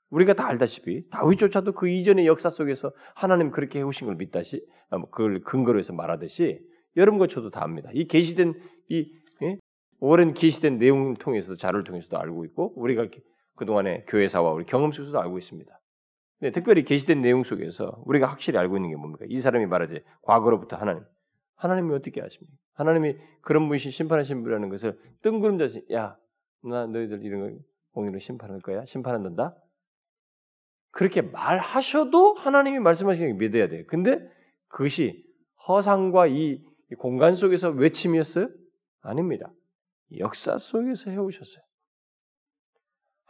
[0.10, 5.10] 우리가 다 알다시피 다윗조차도 그 이전의 역사 속에서 하나님 그렇게 해오신 걸 믿다시 아, 뭐
[5.10, 6.60] 그걸 근거로 해서 말하듯이
[6.96, 7.90] 여러분과 저도 다 압니다.
[7.94, 8.54] 이 계시된
[8.90, 9.58] 이 예?
[10.00, 13.08] 오랜 계시된 내용을 통해서도 자료를 통해서도 알고 있고 우리가
[13.56, 15.80] 그 동안의 교회사와 우리 경험 속에서도 알고 있습니다.
[16.44, 19.24] 네, 특별히 계시된 내용 속에서 우리가 확실히 알고 있는 게 뭡니까?
[19.30, 21.06] 이 사람이 말하지 과거로부터 하나님
[21.56, 22.54] 하나님이 어떻게 하십니까?
[22.74, 26.18] 하나님이 그런 분이신 심판하신 분이라는 것을 뜬구름 자신 야,
[26.62, 28.84] 나 너희들 이런 거 공의로 심판할 거야?
[28.84, 29.56] 심판한다?
[30.92, 33.86] 그렇게 말하셔도 하나님이 말씀하시는 게 믿어야 돼요.
[33.88, 34.20] 근데
[34.68, 35.26] 그것이
[35.66, 36.62] 허상과 이
[36.98, 38.50] 공간 속에서 외침이었어요?
[39.00, 39.50] 아닙니다.
[40.18, 41.64] 역사 속에서 해오셨어요.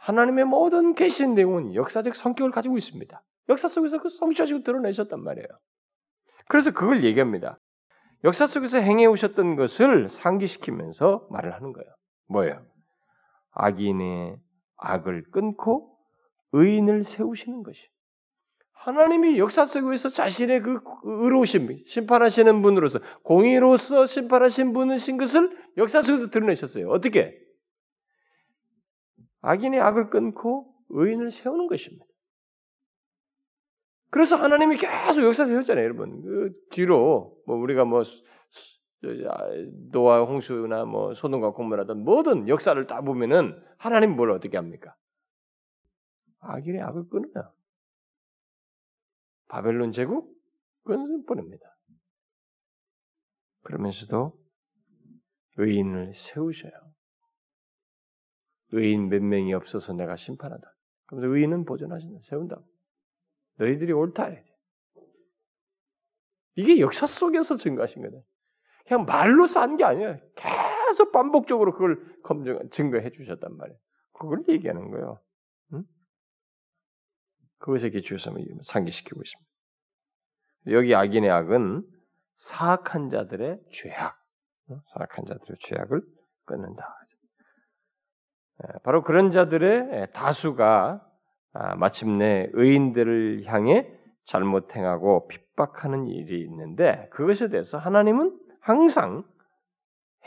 [0.04, 3.22] 하나님의 모든 계신 내용은 역사적 성격을 가지고 있습니다.
[3.48, 5.46] 역사 속에서 그 성취하시고 드러내셨단 말이에요.
[6.46, 7.58] 그래서 그걸 얘기합니다.
[8.22, 11.90] 역사 속에서 행해 오셨던 것을 상기시키면서 말을 하는 거예요.
[12.28, 12.66] 뭐예요?
[13.52, 14.36] 악인의
[14.76, 15.96] 악을 끊고
[16.52, 17.88] 의인을 세우시는 것이.
[18.72, 26.90] 하나님이 역사 속에서 자신의 그 의로우심, 심판하시는 분으로서 공의로서 심판하신 분이신 것을 역사 속에서 드러내셨어요.
[26.90, 27.43] 어떻게?
[29.44, 32.04] 악인의 악을 끊고 의인을 세우는 것입니다.
[34.10, 36.22] 그래서 하나님이 계속 역사 세웠잖아요, 여러분.
[36.22, 38.02] 그 뒤로 뭐 우리가 뭐
[39.90, 44.94] 노아 홍수나 뭐 소돔과 고모라든 뭐든 역사를 다 보면은 하나님 뭘 어떻게 합니까?
[46.40, 47.52] 악인의 악을 끊어요.
[49.48, 50.34] 바벨론 제국
[50.84, 51.76] 끊어버립니다.
[53.62, 54.38] 그러면서도
[55.56, 56.83] 의인을 세우셔요.
[58.74, 60.62] 의인 몇 명이 없어서 내가 심판하다.
[61.06, 62.20] 그러면서 의인은 보존하신다.
[62.22, 62.56] 세운다.
[63.58, 64.30] 너희들이 옳다.
[66.56, 68.16] 이게 역사 속에서 증거하신 거다.
[68.86, 70.18] 그냥 말로 싼 게 아니에요.
[70.34, 73.78] 계속 반복적으로 그걸 검증, 증거해 주셨단 말이에요.
[74.12, 75.20] 그걸 얘기하는 거예요.
[75.72, 75.84] 응?
[77.58, 78.32] 그것에 기초해서
[78.64, 79.50] 상기시키고 있습니다.
[80.68, 81.86] 여기 악인의 악은
[82.36, 84.18] 사악한 자들의 죄악,
[84.66, 86.02] 사악한 자들의 죄악을
[86.44, 87.03] 끊는다.
[88.62, 91.10] 예, 바로 그런 자들의 다수가
[91.56, 93.88] 아, 마침내 의인들을 향해
[94.24, 99.24] 잘못 행하고 핍박하는 일이 있는데 그것에 대해서 하나님은 항상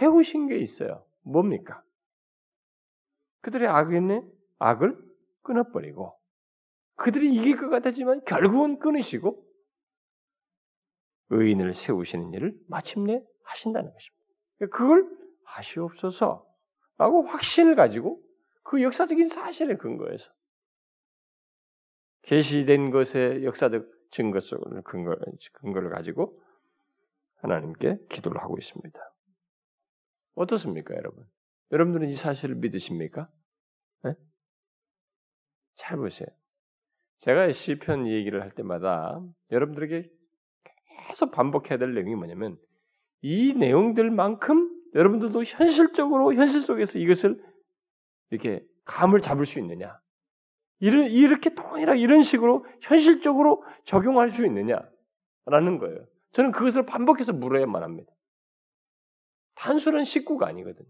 [0.01, 1.03] 해오신 게 있어요.
[1.23, 1.83] 뭡니까?
[3.41, 4.23] 그들의 악인의
[4.59, 4.97] 악을
[5.41, 6.17] 끊어버리고
[6.95, 9.43] 그들이 이길 것 같았지만 결국은 끊으시고
[11.29, 14.25] 의인을 세우시는 일을 마침내 하신다는 것입니다.
[14.71, 15.09] 그걸
[15.43, 16.46] 하시옵소서
[16.97, 18.21] 라고 확신을 가지고
[18.63, 20.31] 그 역사적인 사실에 근거해서
[22.23, 25.15] 계시된 것의 역사적 증거 속을 근거,
[25.53, 26.41] 근거를 가지고
[27.35, 28.99] 하나님께 기도를 하고 있습니다.
[30.35, 31.25] 어떻습니까, 여러분?
[31.71, 33.29] 여러분들은 이 사실을 믿으십니까?
[34.03, 34.13] 네?
[35.75, 36.27] 잘 보세요.
[37.19, 40.09] 제가 시편 얘기를 할 때마다 여러분들에게
[41.07, 42.57] 계속 반복해야 될 내용이 뭐냐면
[43.21, 47.43] 이 내용들만큼 여러분들도 현실적으로 현실 속에서 이것을
[48.29, 49.99] 이렇게 감을 잡을 수 있느냐?
[50.79, 56.05] 이렇게 통일하게 이런 식으로 현실적으로 적용할 수 있느냐라는 거예요.
[56.31, 58.11] 저는 그것을 반복해서 물어야만 합니다.
[59.55, 60.87] 단순한 식구가 아니거든요.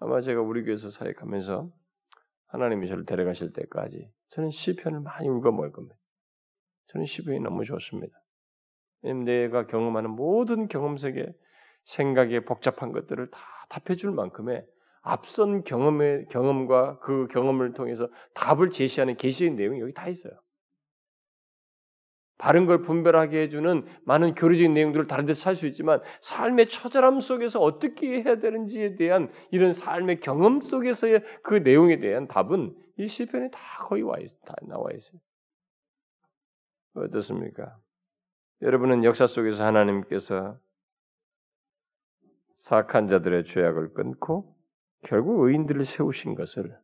[0.00, 1.70] 아마 제가 우리 교회에서 사역하면서
[2.46, 5.96] 하나님이 저를 데려가실 때까지 저는 시편을 많이 울고 먹을 겁니다.
[6.86, 8.20] 저는 시편이 너무 좋습니다.
[9.24, 11.32] 내가 경험하는 모든 경험 세계
[11.90, 14.64] 생각의 복잡한 것들을 다 답해줄 만큼의
[15.02, 20.32] 앞선 경험의 경험과 그 경험을 통해서 답을 제시하는 계시의 내용이 여기 다 있어요.
[22.38, 27.60] 바른 걸 분별하게 해주는 많은 교리적인 내용들을 다른 데서 살 수 있지만 삶의 처절함 속에서
[27.60, 33.60] 어떻게 해야 되는지에 대한 이런 삶의 경험 속에서의 그 내용에 대한 답은 이 시편에 다
[33.84, 35.20] 거의 와 있, 다 나와 있어요.
[36.94, 37.76] 어떻습니까?
[38.62, 40.58] 여러분은 역사 속에서 하나님께서
[42.60, 44.56] 사악한 자들의 죄악을 끊고
[45.02, 46.78] 결국 의인들을 세우신 것을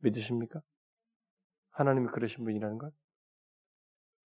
[0.00, 0.60] 믿으십니까?
[1.70, 2.90] 하나님이 그러신 분이라는 걸?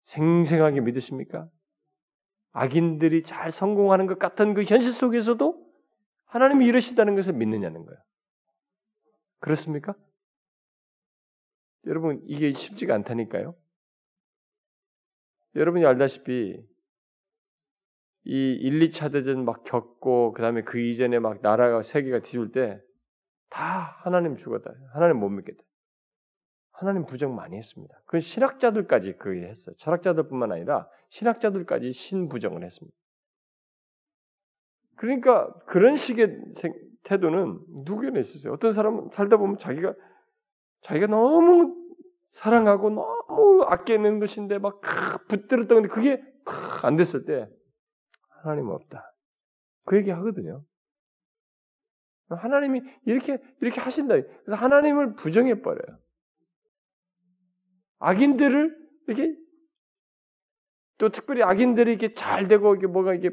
[0.05, 1.49] 생생하게 믿으십니까?
[2.51, 5.72] 악인들이 잘 성공하는 것 같은 그 현실 속에서도
[6.26, 7.99] 하나님이 이러시다는 것을 믿느냐는 거예요.
[9.39, 9.95] 그렇습니까?
[11.86, 13.55] 여러분 이게 쉽지가 않다니까요.
[15.55, 16.62] 여러분이 알다시피
[18.24, 22.82] 이 1, 2차 대전 막 겪고 그다음에 그 이전에 막 나라가 세계가 뒤집을 때다
[24.03, 24.72] 하나님 죽었다.
[24.93, 25.63] 하나님 못 믿겠다.
[26.72, 28.01] 하나님 부정 많이 했습니다.
[28.05, 29.76] 그 신학자들까지 그게 했어요.
[29.78, 32.95] 철학자들뿐만 아니라 신학자들까지 신부정을 했습니다.
[34.95, 36.38] 그러니까 그런 식의
[37.03, 38.53] 태도는 누구에나 있었어요.
[38.53, 39.93] 어떤 사람은 살다 보면 자기가
[40.82, 41.76] 자기가 너무
[42.32, 44.82] 사랑하고 너무 아끼는 것인데 막
[45.28, 46.24] 붙들었던 건데 그게
[46.84, 47.47] 안 됐을 때
[48.44, 49.14] 하나님 없다.
[49.86, 50.64] 그 얘기 하거든요.
[52.30, 54.16] 하나님이 이렇게 이렇게 하신다.
[54.16, 55.98] 그래서 하나님을 부정해 버려요.
[58.00, 58.78] 악인들을
[59.08, 59.36] 이렇게
[60.98, 63.32] 또 특별히 악인들이 이렇게 잘 되고 이게 뭐가 이게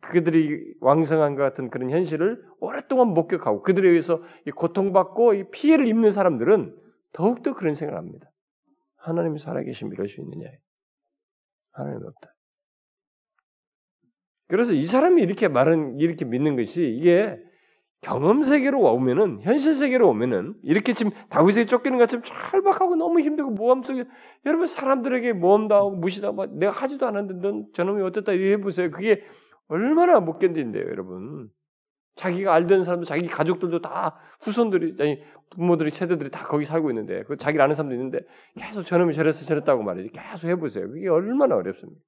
[0.00, 4.22] 그들이 왕성한 것 같은 그런 현실을 오랫동안 목격하고 그들에 의해서
[4.54, 6.76] 고통받고 피해를 입는 사람들은
[7.12, 8.30] 더욱더 그런 생각을 합니다.
[8.96, 10.48] 하나님이 살아계시면 이럴 수 있느냐?
[11.72, 12.34] 하나님 없다.
[14.48, 17.38] 그래서 이 사람이 이렇게 말은 이렇게 믿는 것이 이게
[18.00, 23.82] 경험 세계로 오면은 현실 세계로 오면은 이렇게 지금 다윗에게 쫓기는 것처럼 찰박하고 너무 힘들고 모험
[23.82, 24.04] 속에
[24.46, 28.90] 여러분 사람들에게 모험도 하고 무시도 하고 내가 하지도 않았는데 넌 저놈이 어떻다 이래 해보세요.
[28.90, 29.22] 그게
[29.66, 31.50] 얼마나 못 견딘데요, 여러분.
[32.14, 37.36] 자기가 알던 사람도 자기 가족들도 다 후손들이 아니 부모들이 세대들이 다 거기 살고 있는데 그
[37.36, 38.20] 자기를 아는 사람도 있는데
[38.56, 40.88] 계속 저놈이 저래서 저랬다고 말이지 계속 해보세요.
[40.88, 42.00] 그게 얼마나 어렵습니까?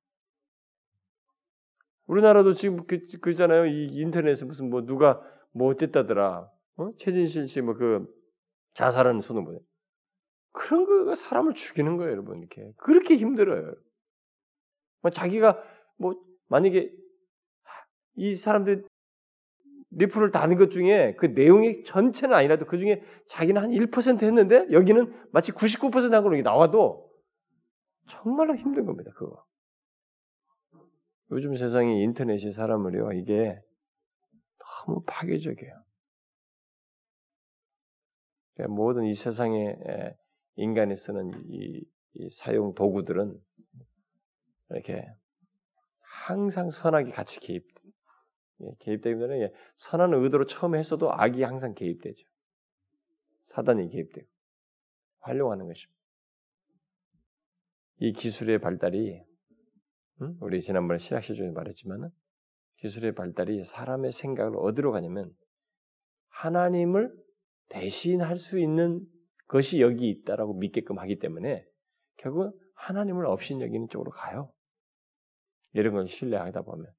[2.11, 3.67] 우리나라도 지금 그, 그잖아요.
[3.67, 6.51] 이 인터넷에 무슨 뭐 누가 뭐 어땠다더라.
[6.77, 6.91] 어?
[6.99, 8.05] 최진실 씨 뭐 그
[8.75, 9.59] 자살하는 뭐냐.
[10.53, 12.41] 그런 거가 사람을 죽이는 거예요, 여러분.
[12.41, 13.75] 이렇게 그렇게 힘들어요.
[15.03, 15.63] 뭐 자기가
[15.99, 16.15] 뭐
[16.49, 16.93] 만약에
[18.17, 18.85] 이 사람들
[19.93, 25.15] 리플을 다는 것 중에 그 내용의 전체는 아니라도 그 중에 자기는 한 1% 했는데 여기는
[25.31, 27.09] 마치 99%한 걸로 나와도
[28.09, 29.13] 정말로 힘든 겁니다.
[29.15, 29.45] 그거.
[31.33, 33.61] 요즘 세상이 인터넷이 사람을요, 이게
[34.59, 35.85] 너무 파괴적이에요.
[38.55, 39.77] 그러니까 모든 이 세상에
[40.57, 43.41] 인간이 쓰는 이, 이 사용 도구들은
[44.71, 45.07] 이렇게
[46.01, 47.65] 항상 선악이 같이 개입,
[48.63, 52.27] 예, 개입되기 때문에 예, 선한 의도로 처음에 했어도 악이 항상 개입되죠.
[53.55, 54.27] 사단이 개입되고
[55.21, 56.01] 활용하는 것입니다.
[57.99, 59.30] 이 기술의 발달이
[60.41, 62.11] 우리 지난번에 신학 시중에 말했지만은
[62.77, 65.35] 기술의 발달이 사람의 생각을 어디로 가냐면
[66.29, 67.13] 하나님을
[67.69, 69.05] 대신할 수 있는
[69.49, 71.65] 것이 여기 있다라고 믿게끔 하기 때문에
[72.17, 74.53] 결국 하나님을 없인 여기는 쪽으로 가요.
[75.73, 76.93] 이런 걸 신뢰하다 보면.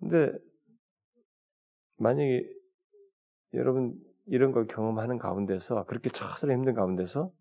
[0.00, 0.32] 근데
[1.96, 2.48] 만약에
[3.54, 7.32] 여러분 이런 걸 경험하는 가운데서 그렇게 처스로 힘든 가운데서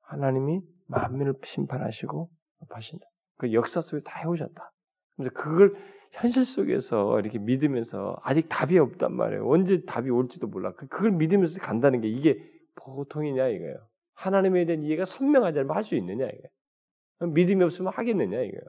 [0.00, 2.30] 하나님이 만민을 심판하시고
[2.68, 3.13] 하신다.
[3.36, 4.72] 그 역사 속에서 다 해오셨다.
[5.16, 5.74] 그래서 그걸
[6.12, 9.48] 현실 속에서 이렇게 믿으면서 아직 답이 없단 말이에요.
[9.48, 10.72] 언제 답이 올지도 몰라.
[10.74, 12.38] 그, 그걸 믿으면서 간다는 게 이게
[12.76, 13.88] 보통이냐 이거예요.
[14.14, 17.32] 하나님에 대한 이해가 선명하지 않으면 할 수 있느냐 이거예요.
[17.32, 18.62] 믿음이 없으면 하겠느냐 이거예요.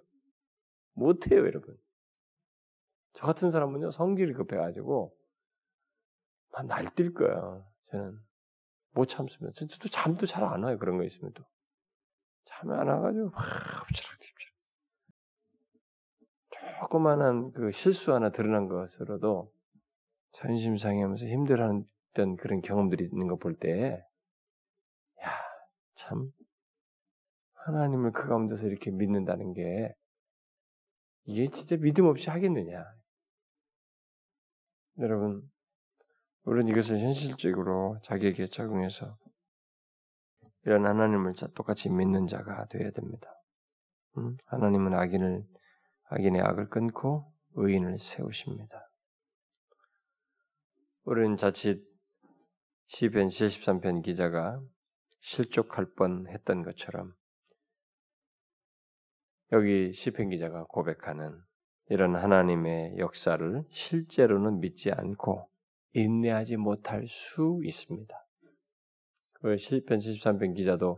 [0.94, 1.76] 못해요 여러분.
[3.14, 5.16] 저 같은 사람은요 성질이 급해가지고
[6.54, 7.64] 날뛸 거야.
[7.92, 8.18] 저는
[8.94, 9.54] 못 참습니다.
[9.68, 11.44] 저도 잠도 잘 안 와요 그런 거 있으면 또
[12.46, 13.42] 잠이 안 와가지고 막
[13.84, 14.25] 엎치락뒤치락
[16.80, 19.52] 조그마한 그 실수 하나 드러난 것으로도
[20.34, 24.06] 자존심 상해하면서 힘들어하던 그런 경험들이 있는 거 볼 때,
[25.24, 25.30] 야,
[25.96, 26.32] 참,
[27.54, 29.94] 하나님을 그 가운데서 이렇게 믿는다는 게,
[31.26, 32.86] 이게 진짜 믿음 없이 하겠느냐.
[35.00, 35.50] 여러분,
[36.44, 39.18] 우리는 이것을 현실적으로 자기에게 적용해서
[40.66, 43.28] 이런 하나님을 똑같이 믿는 자가 되어야 됩니다.
[44.18, 44.38] 음?
[44.46, 45.44] 하나님은 악인을
[46.10, 48.90] 악인의 악을 끊고 의인을 세우십니다.
[51.04, 51.84] 우리는 자칫
[52.88, 54.62] 시편 73편 기자가
[55.20, 57.14] 실족할 뻔했던 것처럼
[59.52, 61.40] 여기 시편 기자가 고백하는
[61.90, 65.50] 이런 하나님의 역사를 실제로는 믿지 않고
[65.94, 68.16] 인내하지 못할 수 있습니다.
[69.34, 70.98] 그 시편 73편 기자도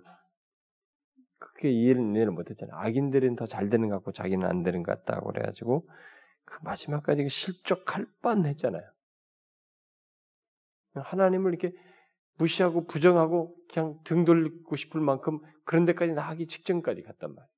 [1.39, 2.75] 그게 이해를 못했잖아요.
[2.77, 5.87] 악인들은 더 잘 되는 것 같고 자기는 안 되는 것 같다고 그래가지고
[6.45, 8.83] 그 마지막까지 실족할 뻔했잖아요.
[10.95, 11.75] 하나님을 이렇게
[12.37, 17.49] 무시하고 부정하고 그냥 등 돌리고 싶을 만큼 그런 데까지 나가기 직전까지 갔단 말이에요.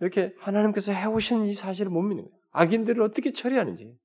[0.00, 2.38] 이렇게 하나님께서 해오신 이 사실을 못 믿는 거예요.
[2.50, 3.96] 악인들을 어떻게 처리하는지.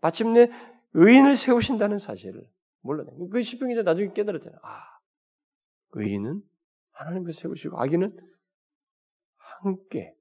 [0.00, 0.48] 마침내
[0.94, 2.48] 의인을 세우신다는 사실을
[2.80, 3.08] 몰라요.
[3.30, 4.60] 그 기자 나중에 깨달았잖아요.
[4.62, 4.80] 아,
[5.92, 6.42] 의인은
[6.98, 8.16] 하나님을 세우시고 악인은
[9.36, 10.14] 함께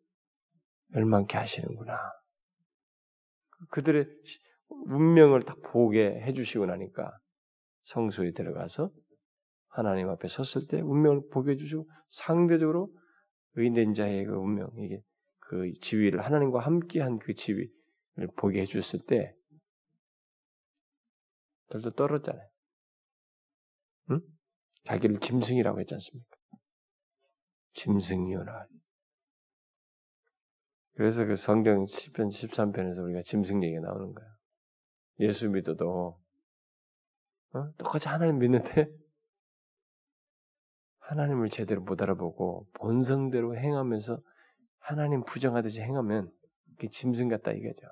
[0.90, 1.98] 멸망케 하시는구나.
[3.72, 4.06] 그들의
[4.70, 7.12] 운명을 딱 보게 해주시고 나니까
[7.84, 8.92] 성소에 들어가서
[9.70, 12.92] 하나님 앞에 섰을 때 운명을 보게 해주시고 상대적으로
[13.56, 15.02] 의인된 자의 그 운명 이게
[15.40, 17.70] 그 지위를 하나님과 함께한 그 지위를
[18.36, 19.34] 보게 해주셨을 때
[21.70, 22.48] 들도 떨었잖아요.
[24.12, 24.22] 응?
[24.86, 26.37] 자기를 짐승이라고 했지 않습니까?
[27.78, 28.68] 짐승이요나.
[30.96, 34.26] 그래서 그 성경 10편 13편에서 우리가 짐승 얘기가 나오는 거야.
[35.20, 36.20] 예수 믿어도
[37.54, 37.72] 어?
[37.78, 38.88] 똑같이 하나님 믿는데
[41.00, 44.20] 하나님을 제대로 못 알아보고 본성대로 행하면서
[44.80, 46.32] 하나님 부정하듯이 행하면
[46.72, 47.88] 그게 짐승 같다 이거죠.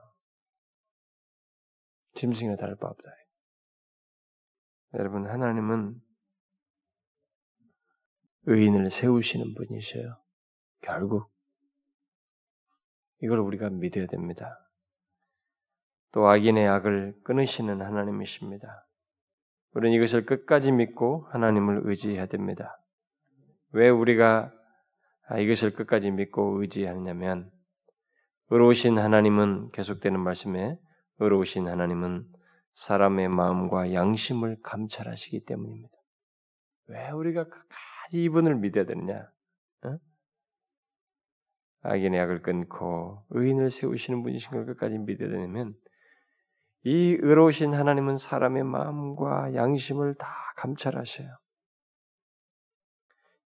[2.16, 3.04] 짐승이나 다를 바 없다.
[4.96, 6.02] 여러분 하나님은
[8.46, 10.18] 의인을 세우시는 분이셔요.
[10.82, 11.32] 결국
[13.22, 14.60] 이걸 우리가 믿어야 됩니다.
[16.12, 18.88] 또 악인의 악을 끊으시는 하나님이십니다.
[19.74, 22.80] 우리는 이것을 끝까지 믿고 하나님을 의지해야 됩니다.
[23.72, 24.54] 왜 우리가
[25.40, 27.52] 이것을 끝까지 믿고 의지하느냐면
[28.50, 30.80] 의로우신 하나님은 계속되는 말씀에
[31.20, 32.26] 의로우신 하나님은
[32.76, 35.96] 사람의 마음과 양심을 감찰하시기 때문입니다.
[36.88, 39.30] 왜 우리가 끝까지 이분을 믿어야 되느냐?
[39.86, 39.98] 어?
[41.82, 45.76] 악인의 악을 끊고 의인을 세우시는 분이신 걸 끝까지 믿어야 되냐면
[46.84, 50.28] 이 의로우신 하나님은 사람의 마음과 양심을 다
[50.58, 51.28] 감찰하셔요.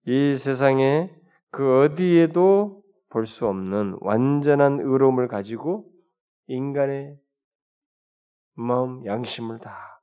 [0.07, 1.15] 이 세상에
[1.51, 5.91] 그 어디에도 볼 수 없는 완전한 의로움을 가지고
[6.47, 7.19] 인간의
[8.55, 10.03] 마음, 양심을 다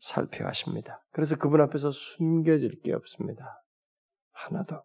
[0.00, 1.04] 살펴 하십니다.
[1.12, 3.61] 그래서 그분 앞에서 숨겨질 게 없습니다.
[4.32, 4.82] 하나도.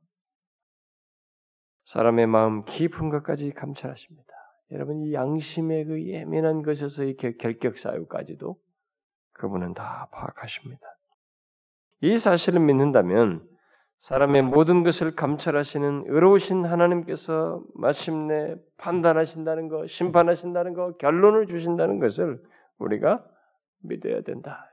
[1.85, 4.27] 사람의 마음 깊은 것까지 감찰하십니다.
[4.71, 8.57] 여러분 이 양심의 그 예민한 것에서의 결격 사유까지도
[9.33, 10.81] 그분은 다 파악하십니다.
[12.01, 13.47] 이 사실을 믿는다면
[13.99, 22.41] 사람의 모든 것을 감찰하시는 의로우신 하나님께서 마침내 판단하신다는 것, 심판하신다는 것, 결론을 주신다는 것을
[22.77, 23.25] 우리가
[23.79, 24.69] 믿어야 된다.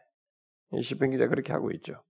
[0.83, 2.03] 시편 기자 그렇게 하고 있죠.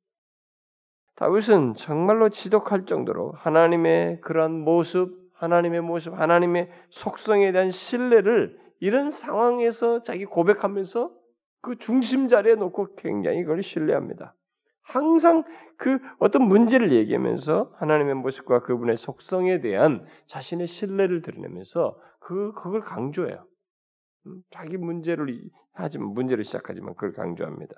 [1.17, 10.03] 다윗은 정말로 지독할 정도로 하나님의 그러한 모습, 하나님의 모습, 하나님의 속성에 대한 신뢰를 이런 상황에서
[10.03, 11.13] 자기 고백하면서
[11.61, 14.35] 그 중심 자리에 놓고 굉장히 그걸 신뢰합니다.
[14.83, 15.45] 항상
[15.79, 23.47] 그 어떤 문제를 얘기하면서 하나님의 모습과 그분의 속성에 대한 자신의 신뢰를 드러내면서 그 그걸 강조해요.
[24.27, 25.27] 음, 자기 문제를
[25.73, 27.75] 하지만 문제를 시작하지만 그걸 강조합니다.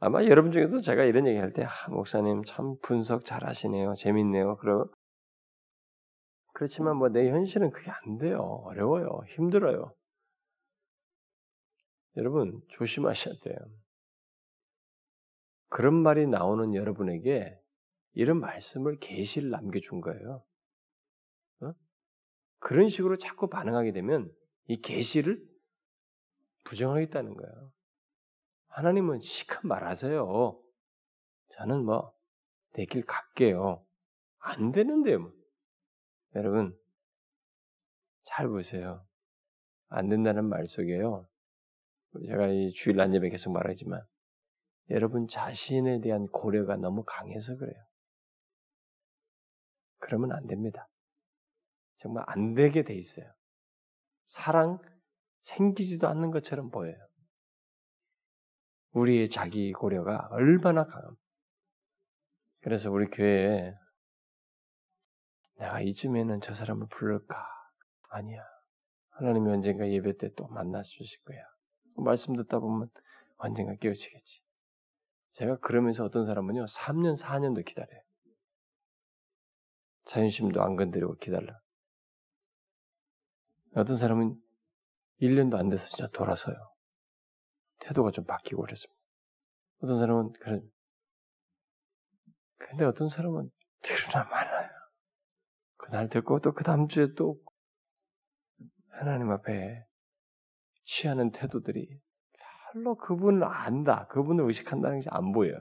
[0.00, 4.56] 아마 여러분 중에도 제가 이런 얘기할 때 아, 목사님 참 분석 잘 하시네요, 재밌네요.
[4.56, 4.88] 그러
[6.54, 8.40] 그렇지만 뭐 내 현실은 그게 안 돼요.
[8.64, 9.20] 어려워요.
[9.28, 9.94] 힘들어요.
[12.16, 13.56] 여러분 조심하셔야 돼요.
[15.68, 17.56] 그런 말이 나오는 여러분에게
[18.14, 20.42] 이런 말씀을 계시를 남겨준 거예요.
[21.62, 21.72] 어?
[22.58, 24.32] 그런 식으로 자꾸 반응하게 되면
[24.66, 25.40] 이 계시를
[26.64, 27.72] 부정하겠다는 거예요.
[28.78, 30.62] 하나님은 시컷 말하세요.
[31.48, 32.14] 저는 뭐
[32.74, 33.84] 내길 갈게요.
[34.38, 35.18] 안 되는데요.
[35.18, 35.32] 뭐.
[36.36, 36.78] 여러분,
[38.22, 39.04] 잘 보세요.
[39.88, 41.26] 안 된다는 말 속에요.
[42.28, 44.00] 제가 이 주일 안 예배 계속 말하지만,
[44.90, 47.84] 여러분 자신에 대한 고려가 너무 강해서 그래요.
[49.98, 50.88] 그러면 안 됩니다.
[51.96, 53.28] 정말 안 되게 돼 있어요.
[54.26, 54.78] 사랑
[55.40, 57.07] 생기지도 않는 것처럼 보여요.
[58.92, 61.14] 우리의 자기 고려가 얼마나 강합.
[62.60, 63.74] 그래서 우리 교회에
[65.58, 67.46] 내가 이쯤에는 저 사람을 부를까?
[68.10, 68.42] 아니야.
[69.10, 71.38] 하나님이 언젠가 예배 때 또 만나 주실 거야.
[71.96, 72.88] 말씀 듣다 보면
[73.36, 74.40] 언젠가 깨우치겠지.
[75.30, 78.00] 제가 그러면서 어떤 사람은요, 3년, 4년도 기다려요.
[80.04, 81.52] 자존심도 안 건드리고 기다려.
[83.74, 84.40] 어떤 사람은
[85.20, 86.56] 1년도 안 돼서 진짜 돌아서요.
[87.80, 88.98] 태도가 좀 바뀌고 그랬습니다.
[89.82, 90.70] 어떤 사람은 그런,
[92.58, 93.50] 근데 어떤 사람은
[93.82, 94.68] 드러나 많아요.
[95.76, 97.40] 그날 듣고 또 그 다음 주에 또
[98.90, 99.84] 하나님 앞에
[100.84, 102.00] 취하는 태도들이
[102.72, 105.56] 별로 그분을 안다, 그분을 의식한다는 게 안 보여요.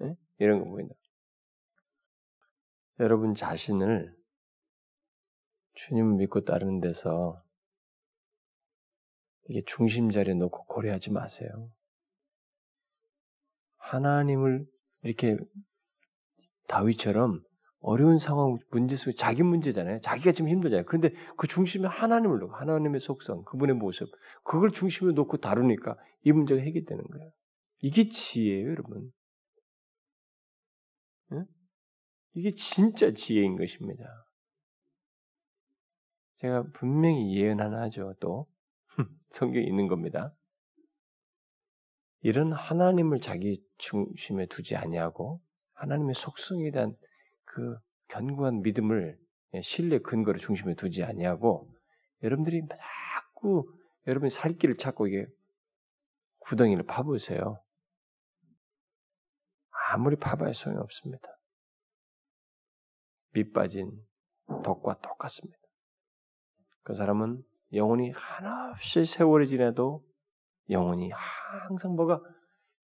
[0.00, 0.14] 네?
[0.38, 0.94] 이런 거 보인다.
[3.00, 4.14] 여러분 자신을
[5.74, 7.41] 주님 믿고 따르는 데서
[9.52, 11.50] 이게 중심 자리에 놓고 고려하지 마세요.
[13.76, 14.64] 하나님을
[15.02, 15.36] 이렇게
[16.68, 17.42] 다윗처럼
[17.80, 20.00] 어려운 상황, 문제 속에 자기 문제잖아요.
[20.00, 20.86] 자기가 지금 힘들잖아요.
[20.86, 24.08] 그런데 그 중심에 하나님을 놓고 하나님의 속성, 그분의 모습,
[24.42, 27.30] 그걸 중심에 놓고 다루니까 이 문제가 해결되는 거예요.
[27.80, 29.12] 이게 지혜예요, 여러분.
[31.28, 31.44] 네?
[32.32, 34.04] 이게 진짜 지혜인 것입니다.
[36.36, 38.14] 제가 분명히 예언 하나 하죠.
[38.18, 38.46] 또
[39.32, 40.34] 성경에 있는 겁니다.
[42.20, 45.40] 이런 하나님을 자기 중심에 두지 아니하고
[45.74, 46.96] 하나님의 속성에 대한
[47.44, 47.76] 그
[48.08, 49.18] 견고한 믿음을
[49.54, 51.68] 예, 신뢰 근거를 중심에 두지 아니하고
[52.22, 53.70] 여러분들이 자꾸
[54.06, 55.26] 여러분이 살 길을 찾고 이게
[56.40, 57.62] 구덩이를 파보세요.
[59.90, 61.28] 아무리 파봐야 소용이 없습니다.
[63.32, 63.90] 밑 빠진
[64.64, 65.58] 독과 똑같습니다.
[66.82, 70.04] 그 사람은 영혼이 한없이 세월이 지나도
[70.70, 72.20] 영혼이 항상 뭐가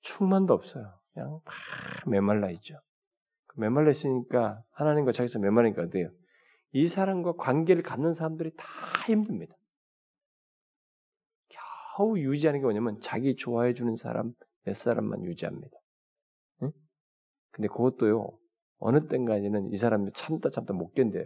[0.01, 0.99] 충만도 없어요.
[1.13, 1.55] 그냥 막
[2.07, 2.81] 메말라 있죠.
[3.57, 6.11] 메말라 있으니까 하나님과 자기서 메말리니까 어때요?
[6.73, 8.65] 이 사람과 관계를 갖는 사람들이 다
[9.07, 9.55] 힘듭니다.
[11.49, 14.33] 겨우 유지하는 게 뭐냐면 자기 좋아해 주는 사람
[14.65, 15.77] 몇 사람만 유지합니다.
[16.63, 16.73] 응?
[17.51, 18.39] 근데 그것도요
[18.79, 21.25] 어느 때까지는 이 사람이 참다 참다 못 견뎌요.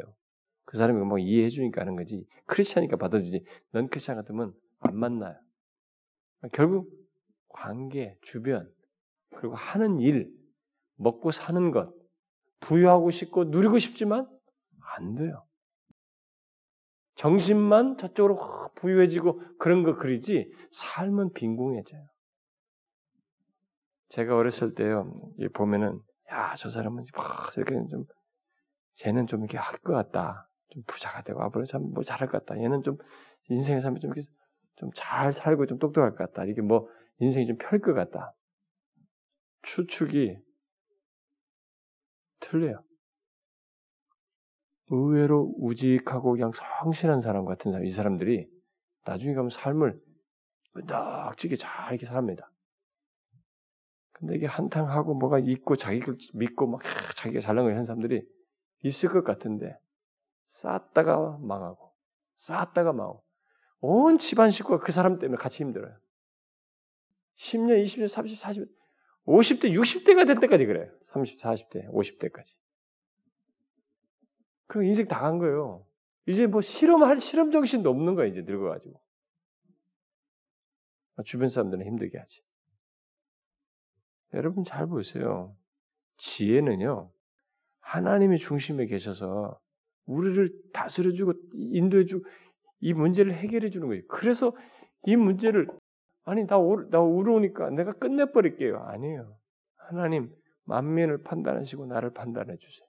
[0.72, 5.38] 그 사람이 뭐 이해해 주니까 하는 거지 크리스천이니까 받아주지 넌 크리스천 같으면 안 만나요.
[6.52, 6.90] 결국
[7.50, 8.72] 관계, 주변
[9.36, 10.32] 그리고 하는 일,
[10.96, 11.92] 먹고 사는 것
[12.60, 14.26] 부여하고 싶고 누리고 싶지만
[14.96, 15.44] 안 돼요.
[17.16, 22.06] 정신만 저쪽으로 부유해지고 그런 거 그리지 삶은 빈궁해져요.
[24.08, 25.12] 제가 어렸을 때요
[25.52, 26.00] 보면은
[26.30, 28.06] 야 저 사람은 막 이렇게 좀
[28.94, 30.48] 쟤는 좀 이렇게 할 것 같다.
[30.72, 32.60] 좀 부자가 되고 앞으로 참 뭐 잘할 것 같다.
[32.60, 32.98] 얘는 좀
[33.50, 34.28] 인생의 삶이 좀 이렇게
[34.76, 36.44] 좀 잘 살고 좀 똑똑할 것 같다.
[36.44, 38.34] 이게 뭐 인생이 좀 펼 것 같다.
[39.62, 40.38] 추측이
[42.40, 42.82] 틀려요.
[44.90, 46.52] 의외로 우직하고 그냥
[46.82, 48.48] 성실한 사람 같은 사람, 이 사람들이
[49.04, 49.98] 나중에 가면 삶을
[50.74, 52.50] 끄덕지게 잘 이렇게 삽니다.
[54.12, 56.82] 근데 이게 한탕하고 뭐가 있고 자기를 믿고 막
[57.16, 58.22] 자기가 잘난 걸 하는 사람들이
[58.82, 59.76] 있을 것 같은데
[60.52, 61.92] 쌓다가 망하고
[62.36, 63.24] 쌓다가 망하고
[63.80, 65.98] 온 집안 식구가 그 사람 때문에 같이 힘들어요.
[67.36, 68.68] 10년, 20년, 30, 40,
[69.26, 70.92] 50대, 60대가 될 때까지 그래요.
[71.08, 72.54] 30, 40대, 50대까지.
[74.66, 75.84] 그럼 인생 다 간 거예요.
[76.26, 79.00] 이제 뭐 실험할 실험 정신도 없는 거야 이제 늙어가지고.
[81.24, 82.44] 주변 사람들은 힘들게 하지.
[84.34, 85.56] 여러분 잘 보세요.
[86.18, 87.10] 지혜는요
[87.80, 89.61] 하나님의 중심에 계셔서
[90.12, 92.24] 우리를 다스려주고 인도해주고
[92.80, 94.02] 이 문제를 해결해주는 거예요.
[94.08, 94.54] 그래서
[95.06, 95.66] 이 문제를
[96.24, 98.78] 아니 나, 오, 나 울어오니까 내가 끝내버릴게요.
[98.78, 99.36] 아니에요.
[99.76, 100.32] 하나님
[100.64, 102.86] 만면을 판단하시고 나를 판단해 주세요.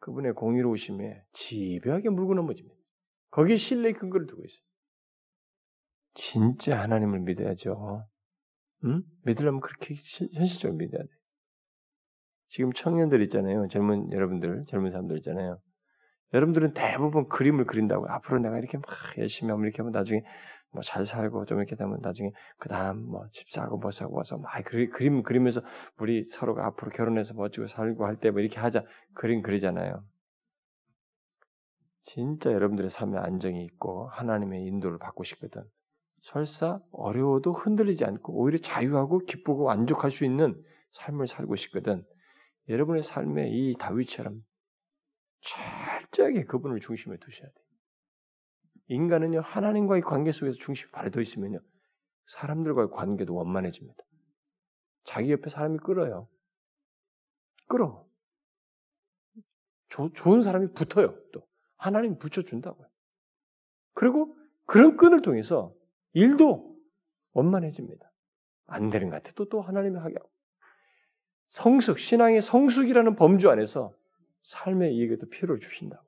[0.00, 2.74] 그분의 공의로우심에 지배하게 물고 넘어집니다.
[3.30, 4.62] 거기에 신뢰의 근거를 두고 있어요.
[6.14, 8.08] 진짜 하나님을 믿어야죠.
[8.84, 9.02] 응?
[9.24, 9.94] 믿으려면 그렇게
[10.34, 11.08] 현실적으로 믿어야 돼.
[12.50, 13.68] 지금 청년들 있잖아요.
[13.68, 15.58] 젊은 여러분들, 젊은 사람들 있잖아요.
[16.34, 18.86] 여러분들은 대부분 그림을 그린다고 앞으로 내가 이렇게 막
[19.18, 20.22] 열심히 하면 이렇게 하면 나중에
[20.72, 24.38] 뭐 잘 살고 좀 이렇게 되면 나중에 그 다음 뭐 집 사고 뭐 사고 와서
[24.38, 25.62] 막 그림 그리면서
[25.98, 28.84] 우리 서로가 앞으로 결혼해서 멋지고 살고 할 때 뭐 이렇게 하자
[29.14, 30.04] 그림 그리잖아요.
[32.02, 35.62] 진짜 여러분들의 삶에 안정이 있고 하나님의 인도를 받고 싶거든.
[36.22, 40.60] 설사 어려워도 흔들리지 않고 오히려 자유하고 기쁘고 만족할 수 있는
[40.92, 42.04] 삶을 살고 싶거든.
[42.70, 44.44] 여러분의 삶에 이 다윗처럼
[45.40, 47.54] 철저하게 그분을 중심에 두셔야 돼.
[48.86, 51.58] 인간은요 하나님과의 관계 속에서 중심이 발휘되어 있으면요
[52.28, 54.02] 사람들과의 관계도 원만해집니다.
[55.02, 56.28] 자기 옆에 사람이 끌어요.
[57.66, 58.06] 끌어.
[59.88, 61.16] 조, 좋은 사람이 붙어요.
[61.32, 61.46] 또
[61.76, 62.88] 하나님 붙여준다고요.
[63.94, 65.74] 그리고 그런 끈을 통해서
[66.12, 66.78] 일도
[67.32, 68.12] 원만해집니다.
[68.66, 70.30] 안 되는 것 같아도 또 하나님이 하게 하고
[71.50, 73.92] 성숙 신앙의 성숙이라는 범주 안에서
[74.42, 76.02] 삶의 이익에도 필요를 주신다고.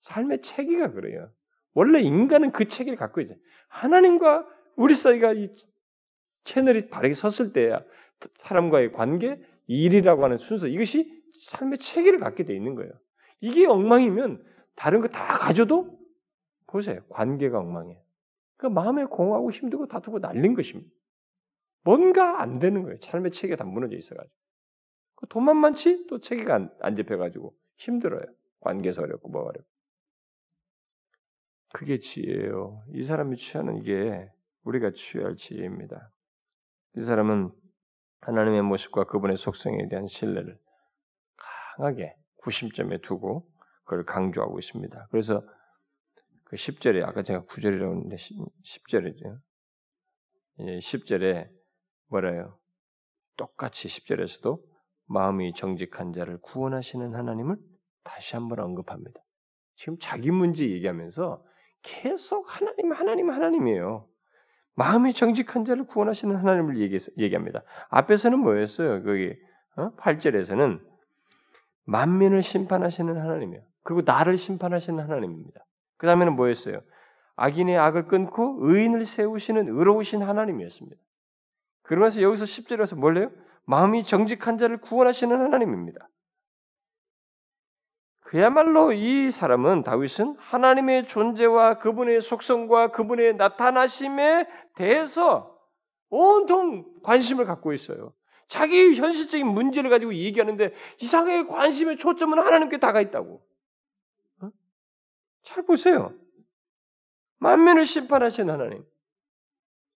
[0.00, 1.30] 삶의 체계가 그래요.
[1.74, 3.38] 원래 인간은 그 체계를 갖고 있어요.
[3.68, 5.48] 하나님과 우리 사이가 이
[6.44, 7.84] 채널이 바르게 섰을 때야
[8.36, 12.92] 사람과의 관계, 일이라고 하는 순서 이것이 삶의 체계를 갖게 돼 있는 거예요.
[13.40, 15.98] 이게 엉망이면 다른 거 다 가져도
[16.66, 17.00] 보세요.
[17.10, 18.00] 관계가 엉망이에요.
[18.56, 20.90] 그 마음에 공하고 힘들고 다투고 날린 것입니다.
[21.84, 22.96] 뭔가 안 되는 거예요.
[23.00, 24.34] 삶의 체계가 다 무너져 있어가지고.
[25.16, 28.24] 그 돈만 많지 또 체계가 안, 안 잡혀가지고 힘들어요.
[28.60, 29.68] 관계에서 어렵고 뭐 어렵고.
[31.72, 32.84] 그게 지혜예요.
[32.94, 34.30] 이 사람이 취하는 이게
[34.64, 36.10] 우리가 취할 지혜입니다.
[36.96, 37.50] 이 사람은
[38.20, 40.58] 하나님의 모습과 그분의 속성에 대한 신뢰를
[41.36, 43.48] 강하게 구심점에 두고
[43.84, 45.08] 그걸 강조하고 있습니다.
[45.10, 45.42] 그래서
[46.44, 49.38] 그 10절에 아까 제가 9절이라고 했는데 10, 절이죠
[50.58, 51.48] 10절에
[52.12, 52.58] 뭐래요?
[53.38, 54.60] 똑같이 10절에서도
[55.06, 57.56] 마음이 정직한 자를 구원하시는 하나님을
[58.04, 59.18] 다시 한번 언급합니다.
[59.76, 61.42] 지금 자기 문제 얘기하면서
[61.80, 64.06] 계속 하나님, 하나님, 하나님이에요.
[64.74, 69.02] 마음이 정직한 자를 구원하시는 하나님을 얘기, 합니다 앞에서는 뭐였어요?
[69.02, 69.34] 거기
[69.76, 69.94] 어?
[69.96, 70.80] 8절에서는
[71.84, 73.62] 만민을 심판하시는 하나님이에요.
[73.82, 75.64] 그리고 나를 심판하시는 하나님입니다.
[75.96, 76.82] 그 다음에는 뭐였어요?
[77.36, 81.02] 악인의 악을 끊고 의인을 세우시는 의로우신 하나님이었습니다.
[81.82, 83.30] 그러면서 여기서 10절에서 뭘래요?
[83.64, 86.08] 마음이 정직한 자를 구원하시는 하나님입니다.
[88.20, 95.58] 그야말로 이 사람은 다윗은 하나님의 존재와 그분의 속성과 그분의 나타나심에 대해서
[96.08, 98.14] 온통 관심을 갖고 있어요.
[98.48, 103.42] 자기 현실적인 문제를 가지고 얘기하는데 이상하게 관심의 초점은 하나님께 다가 있다고.
[104.40, 104.50] 어?
[105.42, 106.14] 잘 보세요.
[107.38, 108.84] 만면을 심판하신 하나님.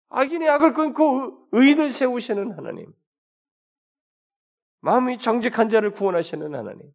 [0.09, 2.93] 악인의 악을 끊고 의인을 세우시는 하나님.
[4.81, 6.93] 마음이 정직한 자를 구원하시는 하나님.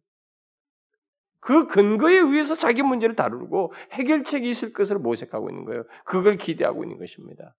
[1.40, 5.84] 그 근거에 의해서 자기 문제를 다루고 해결책이 있을 것을 모색하고 있는 거예요.
[6.04, 7.56] 그걸 기대하고 있는 것입니다.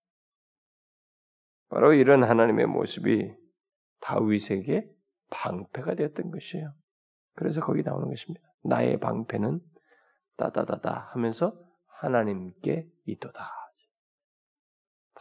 [1.70, 3.34] 바로 이런 하나님의 모습이
[4.00, 4.90] 다윗에게
[5.32, 6.74] 방패가 되었던 것이에요.
[7.36, 8.48] 그래서 거기 나오는 것입니다.
[8.64, 9.60] 나의 방패는
[10.38, 11.54] 따다다다 하면서
[12.00, 13.63] 하나님께 있도다.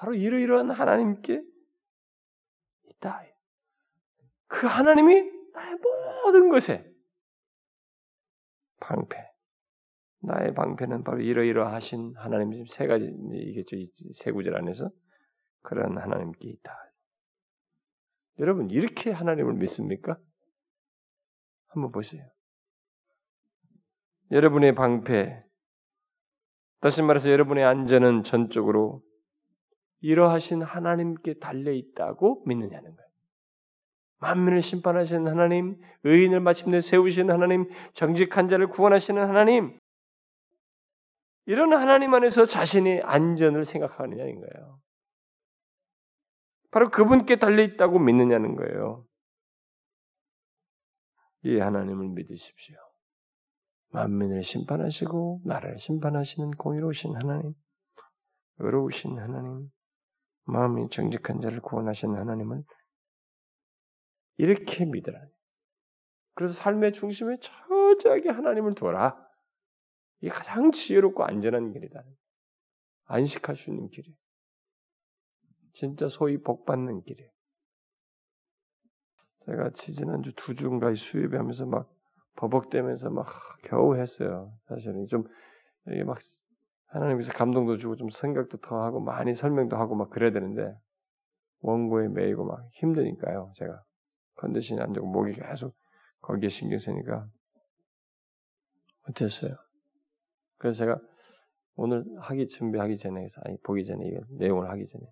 [0.03, 1.45] 바로 이러이러한 하나님께
[2.87, 3.23] 있다.
[4.49, 5.15] 그 하나님이
[5.55, 5.77] 나의
[6.25, 6.93] 모든 것에
[8.81, 9.17] 방패.
[10.23, 13.77] 나의 방패는 바로 이러이러하신 하나님 세 가지 이겠죠
[14.15, 14.91] 세 구절 안에서
[15.63, 16.77] 그런 하나님께 있다.
[18.41, 20.19] 여러분 이렇게 하나님을 믿습니까?
[21.69, 22.29] 한번 보세요.
[24.33, 25.45] 여러분의 방패,
[26.81, 29.05] 다시 말해서 여러분의 안전은 전적으로
[30.03, 33.13] 이러하신 하나님께 달려 있다고 믿느냐는 거예요.
[34.19, 39.79] 만민을 심판하시는 하나님, 의인을 마침내 세우시는 하나님, 정직한 자를 구원하시는 하나님,
[41.47, 44.81] 이런 하나님 안에서 자신의 안전을 생각하느냐는 거예요.
[46.71, 49.05] 바로 그분께 달려 있다고 믿느냐는 거예요.
[51.45, 52.77] 이 하나님을 믿으십시오.
[53.91, 57.53] 만민을 심판하시고 나라를 심판하시는 공의로우신 하나님,
[58.59, 59.69] 의로우신 하나님,
[60.45, 62.65] 마음이 정직한 자를 구원하시는 하나님을
[64.39, 65.21] 이렇게 믿으라.
[66.35, 69.17] 그래서 삶의 중심에 처절하게 하나님을 둬라.
[70.21, 72.03] 이게 가장 지혜롭고 안전한 길이다.
[73.05, 74.17] 안식할 수 있는 길이에요.
[75.75, 77.31] 진짜 소위 복 받는 길이에요.
[79.47, 81.93] 제가 지난주 두 주인가 수입하면서 막
[82.37, 83.27] 버벅대면서 막
[83.65, 84.57] 겨우 했어요.
[84.69, 85.25] 사실은 좀
[85.89, 86.19] 이게 막
[86.93, 90.75] 하나님께서 감동도 주고 좀 생각도 더 하고 많이 설명도 하고 막 그래야 되는데
[91.61, 93.53] 원고에 매이고 막 힘드니까요.
[93.57, 93.83] 제가
[94.37, 95.75] 컨디션이 안 좋고 목이 계속
[96.21, 97.27] 거기에 신경 쓰니까
[99.07, 99.57] 못했어요.
[100.59, 101.01] 그래서 제가
[101.77, 105.05] 오늘 하기 준비하기 전에 아니 보기 전에 이 내용을 하기 전에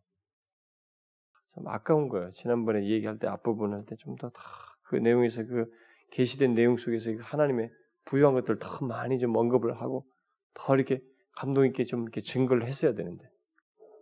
[1.55, 2.31] 참 아까운 거예요.
[2.33, 5.67] 지난번에 얘기할 때 앞부분 할 때 좀더다그 내용에서 그
[6.13, 7.71] 계시된 내용 속에서 그 하나님의
[8.05, 10.07] 부유한 것들 더 많이 좀 언급을 하고
[10.53, 11.01] 더 이렇게
[11.33, 13.31] 감동 있게 좀 이렇게 증거를 했어야 되는데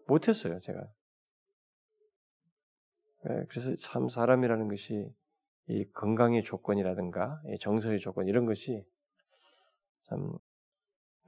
[0.07, 0.59] 못했어요.
[0.61, 0.81] 제가
[3.29, 5.13] 예, 그래서 참 사람이라는 것이
[5.67, 8.85] 이 건강의 조건이라든가 정서의 조건 이런 것이
[10.05, 10.33] 참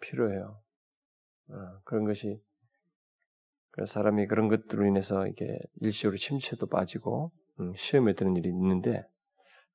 [0.00, 0.62] 필요해요.
[1.50, 2.40] 어, 그런 것이
[3.72, 9.06] 그래서 사람이 그런 것들로 인해서 이게 일시적으로 침체도 빠지고 음, 시험에 드는 일이 있는데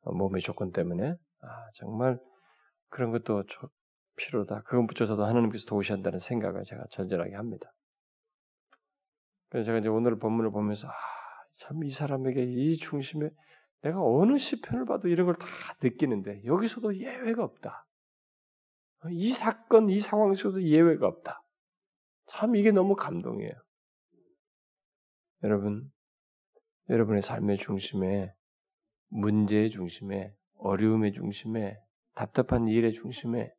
[0.01, 2.19] 어, 몸의 조건 때문에 아, 정말
[2.89, 3.69] 그런 것도 조,
[4.15, 4.63] 필요다.
[4.63, 7.73] 그것부터도 하나님께서 도우셔야 한다는 생각을 제가 절절하게 합니다.
[9.49, 10.93] 그래서 제가 이제 오늘 본문을 보면서 아,
[11.53, 13.29] 참 이 사람에게 이 중심에
[13.81, 15.45] 내가 어느 시편을 봐도 이런 걸 다
[15.81, 17.85] 느끼는데 여기서도 예외가 없다.
[19.11, 21.43] 이 사건, 이 상황에서도 예외가 없다.
[22.27, 23.53] 참 이게 너무 감동이에요.
[25.43, 25.91] 여러분,
[26.89, 28.33] 여러분의 삶의 중심에,
[29.09, 31.77] 문제의 중심에, 어려움의 중심에,
[32.15, 33.53] 답답한 일의 중심에,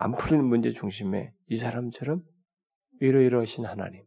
[0.00, 2.22] 안 풀리는 문제 중심에 이 사람처럼
[3.00, 4.06] 이러이러하신 하나님,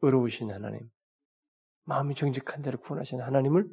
[0.00, 0.90] 의로우신 하나님,
[1.84, 3.68] 마음이 정직한 자를 구원하신 하나님을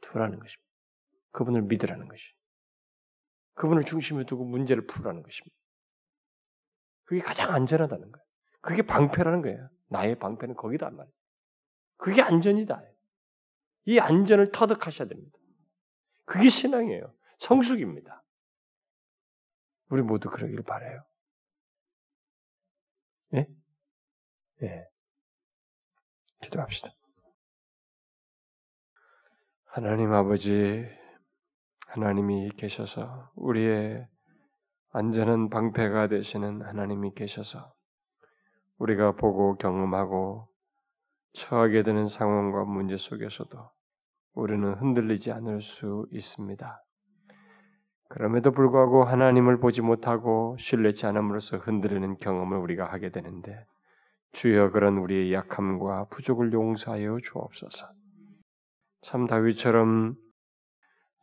[0.00, 0.72] 두라는 것입니다.
[1.30, 2.24] 그분을 믿으라는 것이.
[3.54, 5.56] 그분을 중심에 두고 문제를 풀라는 것입니다.
[7.04, 8.26] 그게 가장 안전하다는 거예요.
[8.60, 9.68] 그게 방패라는 거예요.
[9.88, 11.14] 나의 방패는 거기다 말이에요.
[11.96, 12.82] 그게 안전이다.
[13.84, 15.38] 이 안전을 터득하셔야 됩니다.
[16.24, 17.14] 그게 신앙이에요.
[17.38, 18.23] 성숙입니다.
[19.94, 21.04] 우리 모두 그러기를 바래요.
[23.34, 23.46] 예?
[24.64, 24.88] 예.
[26.42, 26.90] 기도합시다.
[29.66, 30.84] 하나님 아버지,
[31.86, 34.04] 하나님이 계셔서 우리의
[34.90, 37.72] 안전한 방패가 되시는 하나님이 계셔서
[38.78, 40.48] 우리가 보고 경험하고
[41.34, 43.70] 처하게 되는 상황과 문제 속에서도
[44.32, 46.84] 우리는 흔들리지 않을 수 있습니다.
[48.08, 53.64] 그럼에도 불구하고 하나님을 보지 못하고 신뢰치 않음으로써 흔들리는 경험을 우리가 하게 되는데
[54.32, 57.86] 주여 그런 우리의 약함과 부족을 용서하여 주옵소서.
[59.02, 60.16] 참 다윗처럼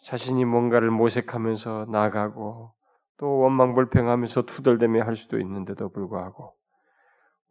[0.04, 2.74] 자신이 뭔가를 모색하면서 나가고
[3.18, 6.56] 또 원망불평하면서 투덜대며 할 수도 있는데도 불구하고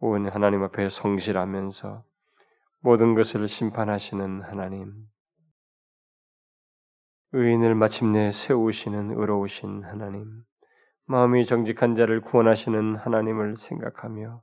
[0.00, 2.02] 온 하나님 앞에 성실하면서
[2.80, 4.94] 모든 것을 심판하시는 하나님,
[7.32, 10.42] 의인을 마침내 세우시는 의로우신 하나님,
[11.06, 14.42] 마음이 정직한 자를 구원하시는 하나님을 생각하며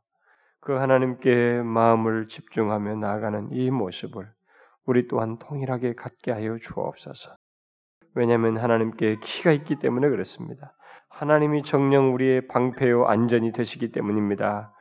[0.61, 4.31] 그 하나님께 마음을 집중하며 나아가는 이 모습을
[4.85, 7.35] 우리 또한 통일하게 갖게 하여 주옵소서.
[8.15, 10.73] 왜냐하면 하나님께 키가 있기 때문에 그렇습니다.
[11.09, 14.73] 하나님이 정령 우리의 방패요 안전이 되시기 때문입니다.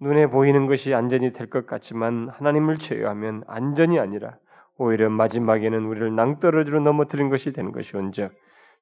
[0.00, 4.36] 눈에 보이는 것이 안전이 될 것 같지만 하나님을 제외하면 안전이 아니라
[4.76, 8.32] 오히려 마지막에는 우리를 낭떠러지로 넘어뜨린 것이 되는 것이온즉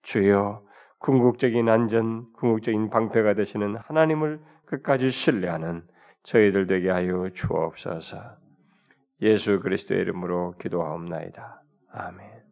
[0.03, 0.62] 주여
[0.99, 5.82] 궁극적인 안전, 궁극적인 방패가 되시는 하나님을 끝까지 신뢰하는
[6.22, 8.36] 저희들 되게 하여 주옵소서.
[9.20, 11.62] 예수 그리스도의 이름으로 기도하옵나이다.
[11.93, 12.43] 아멘.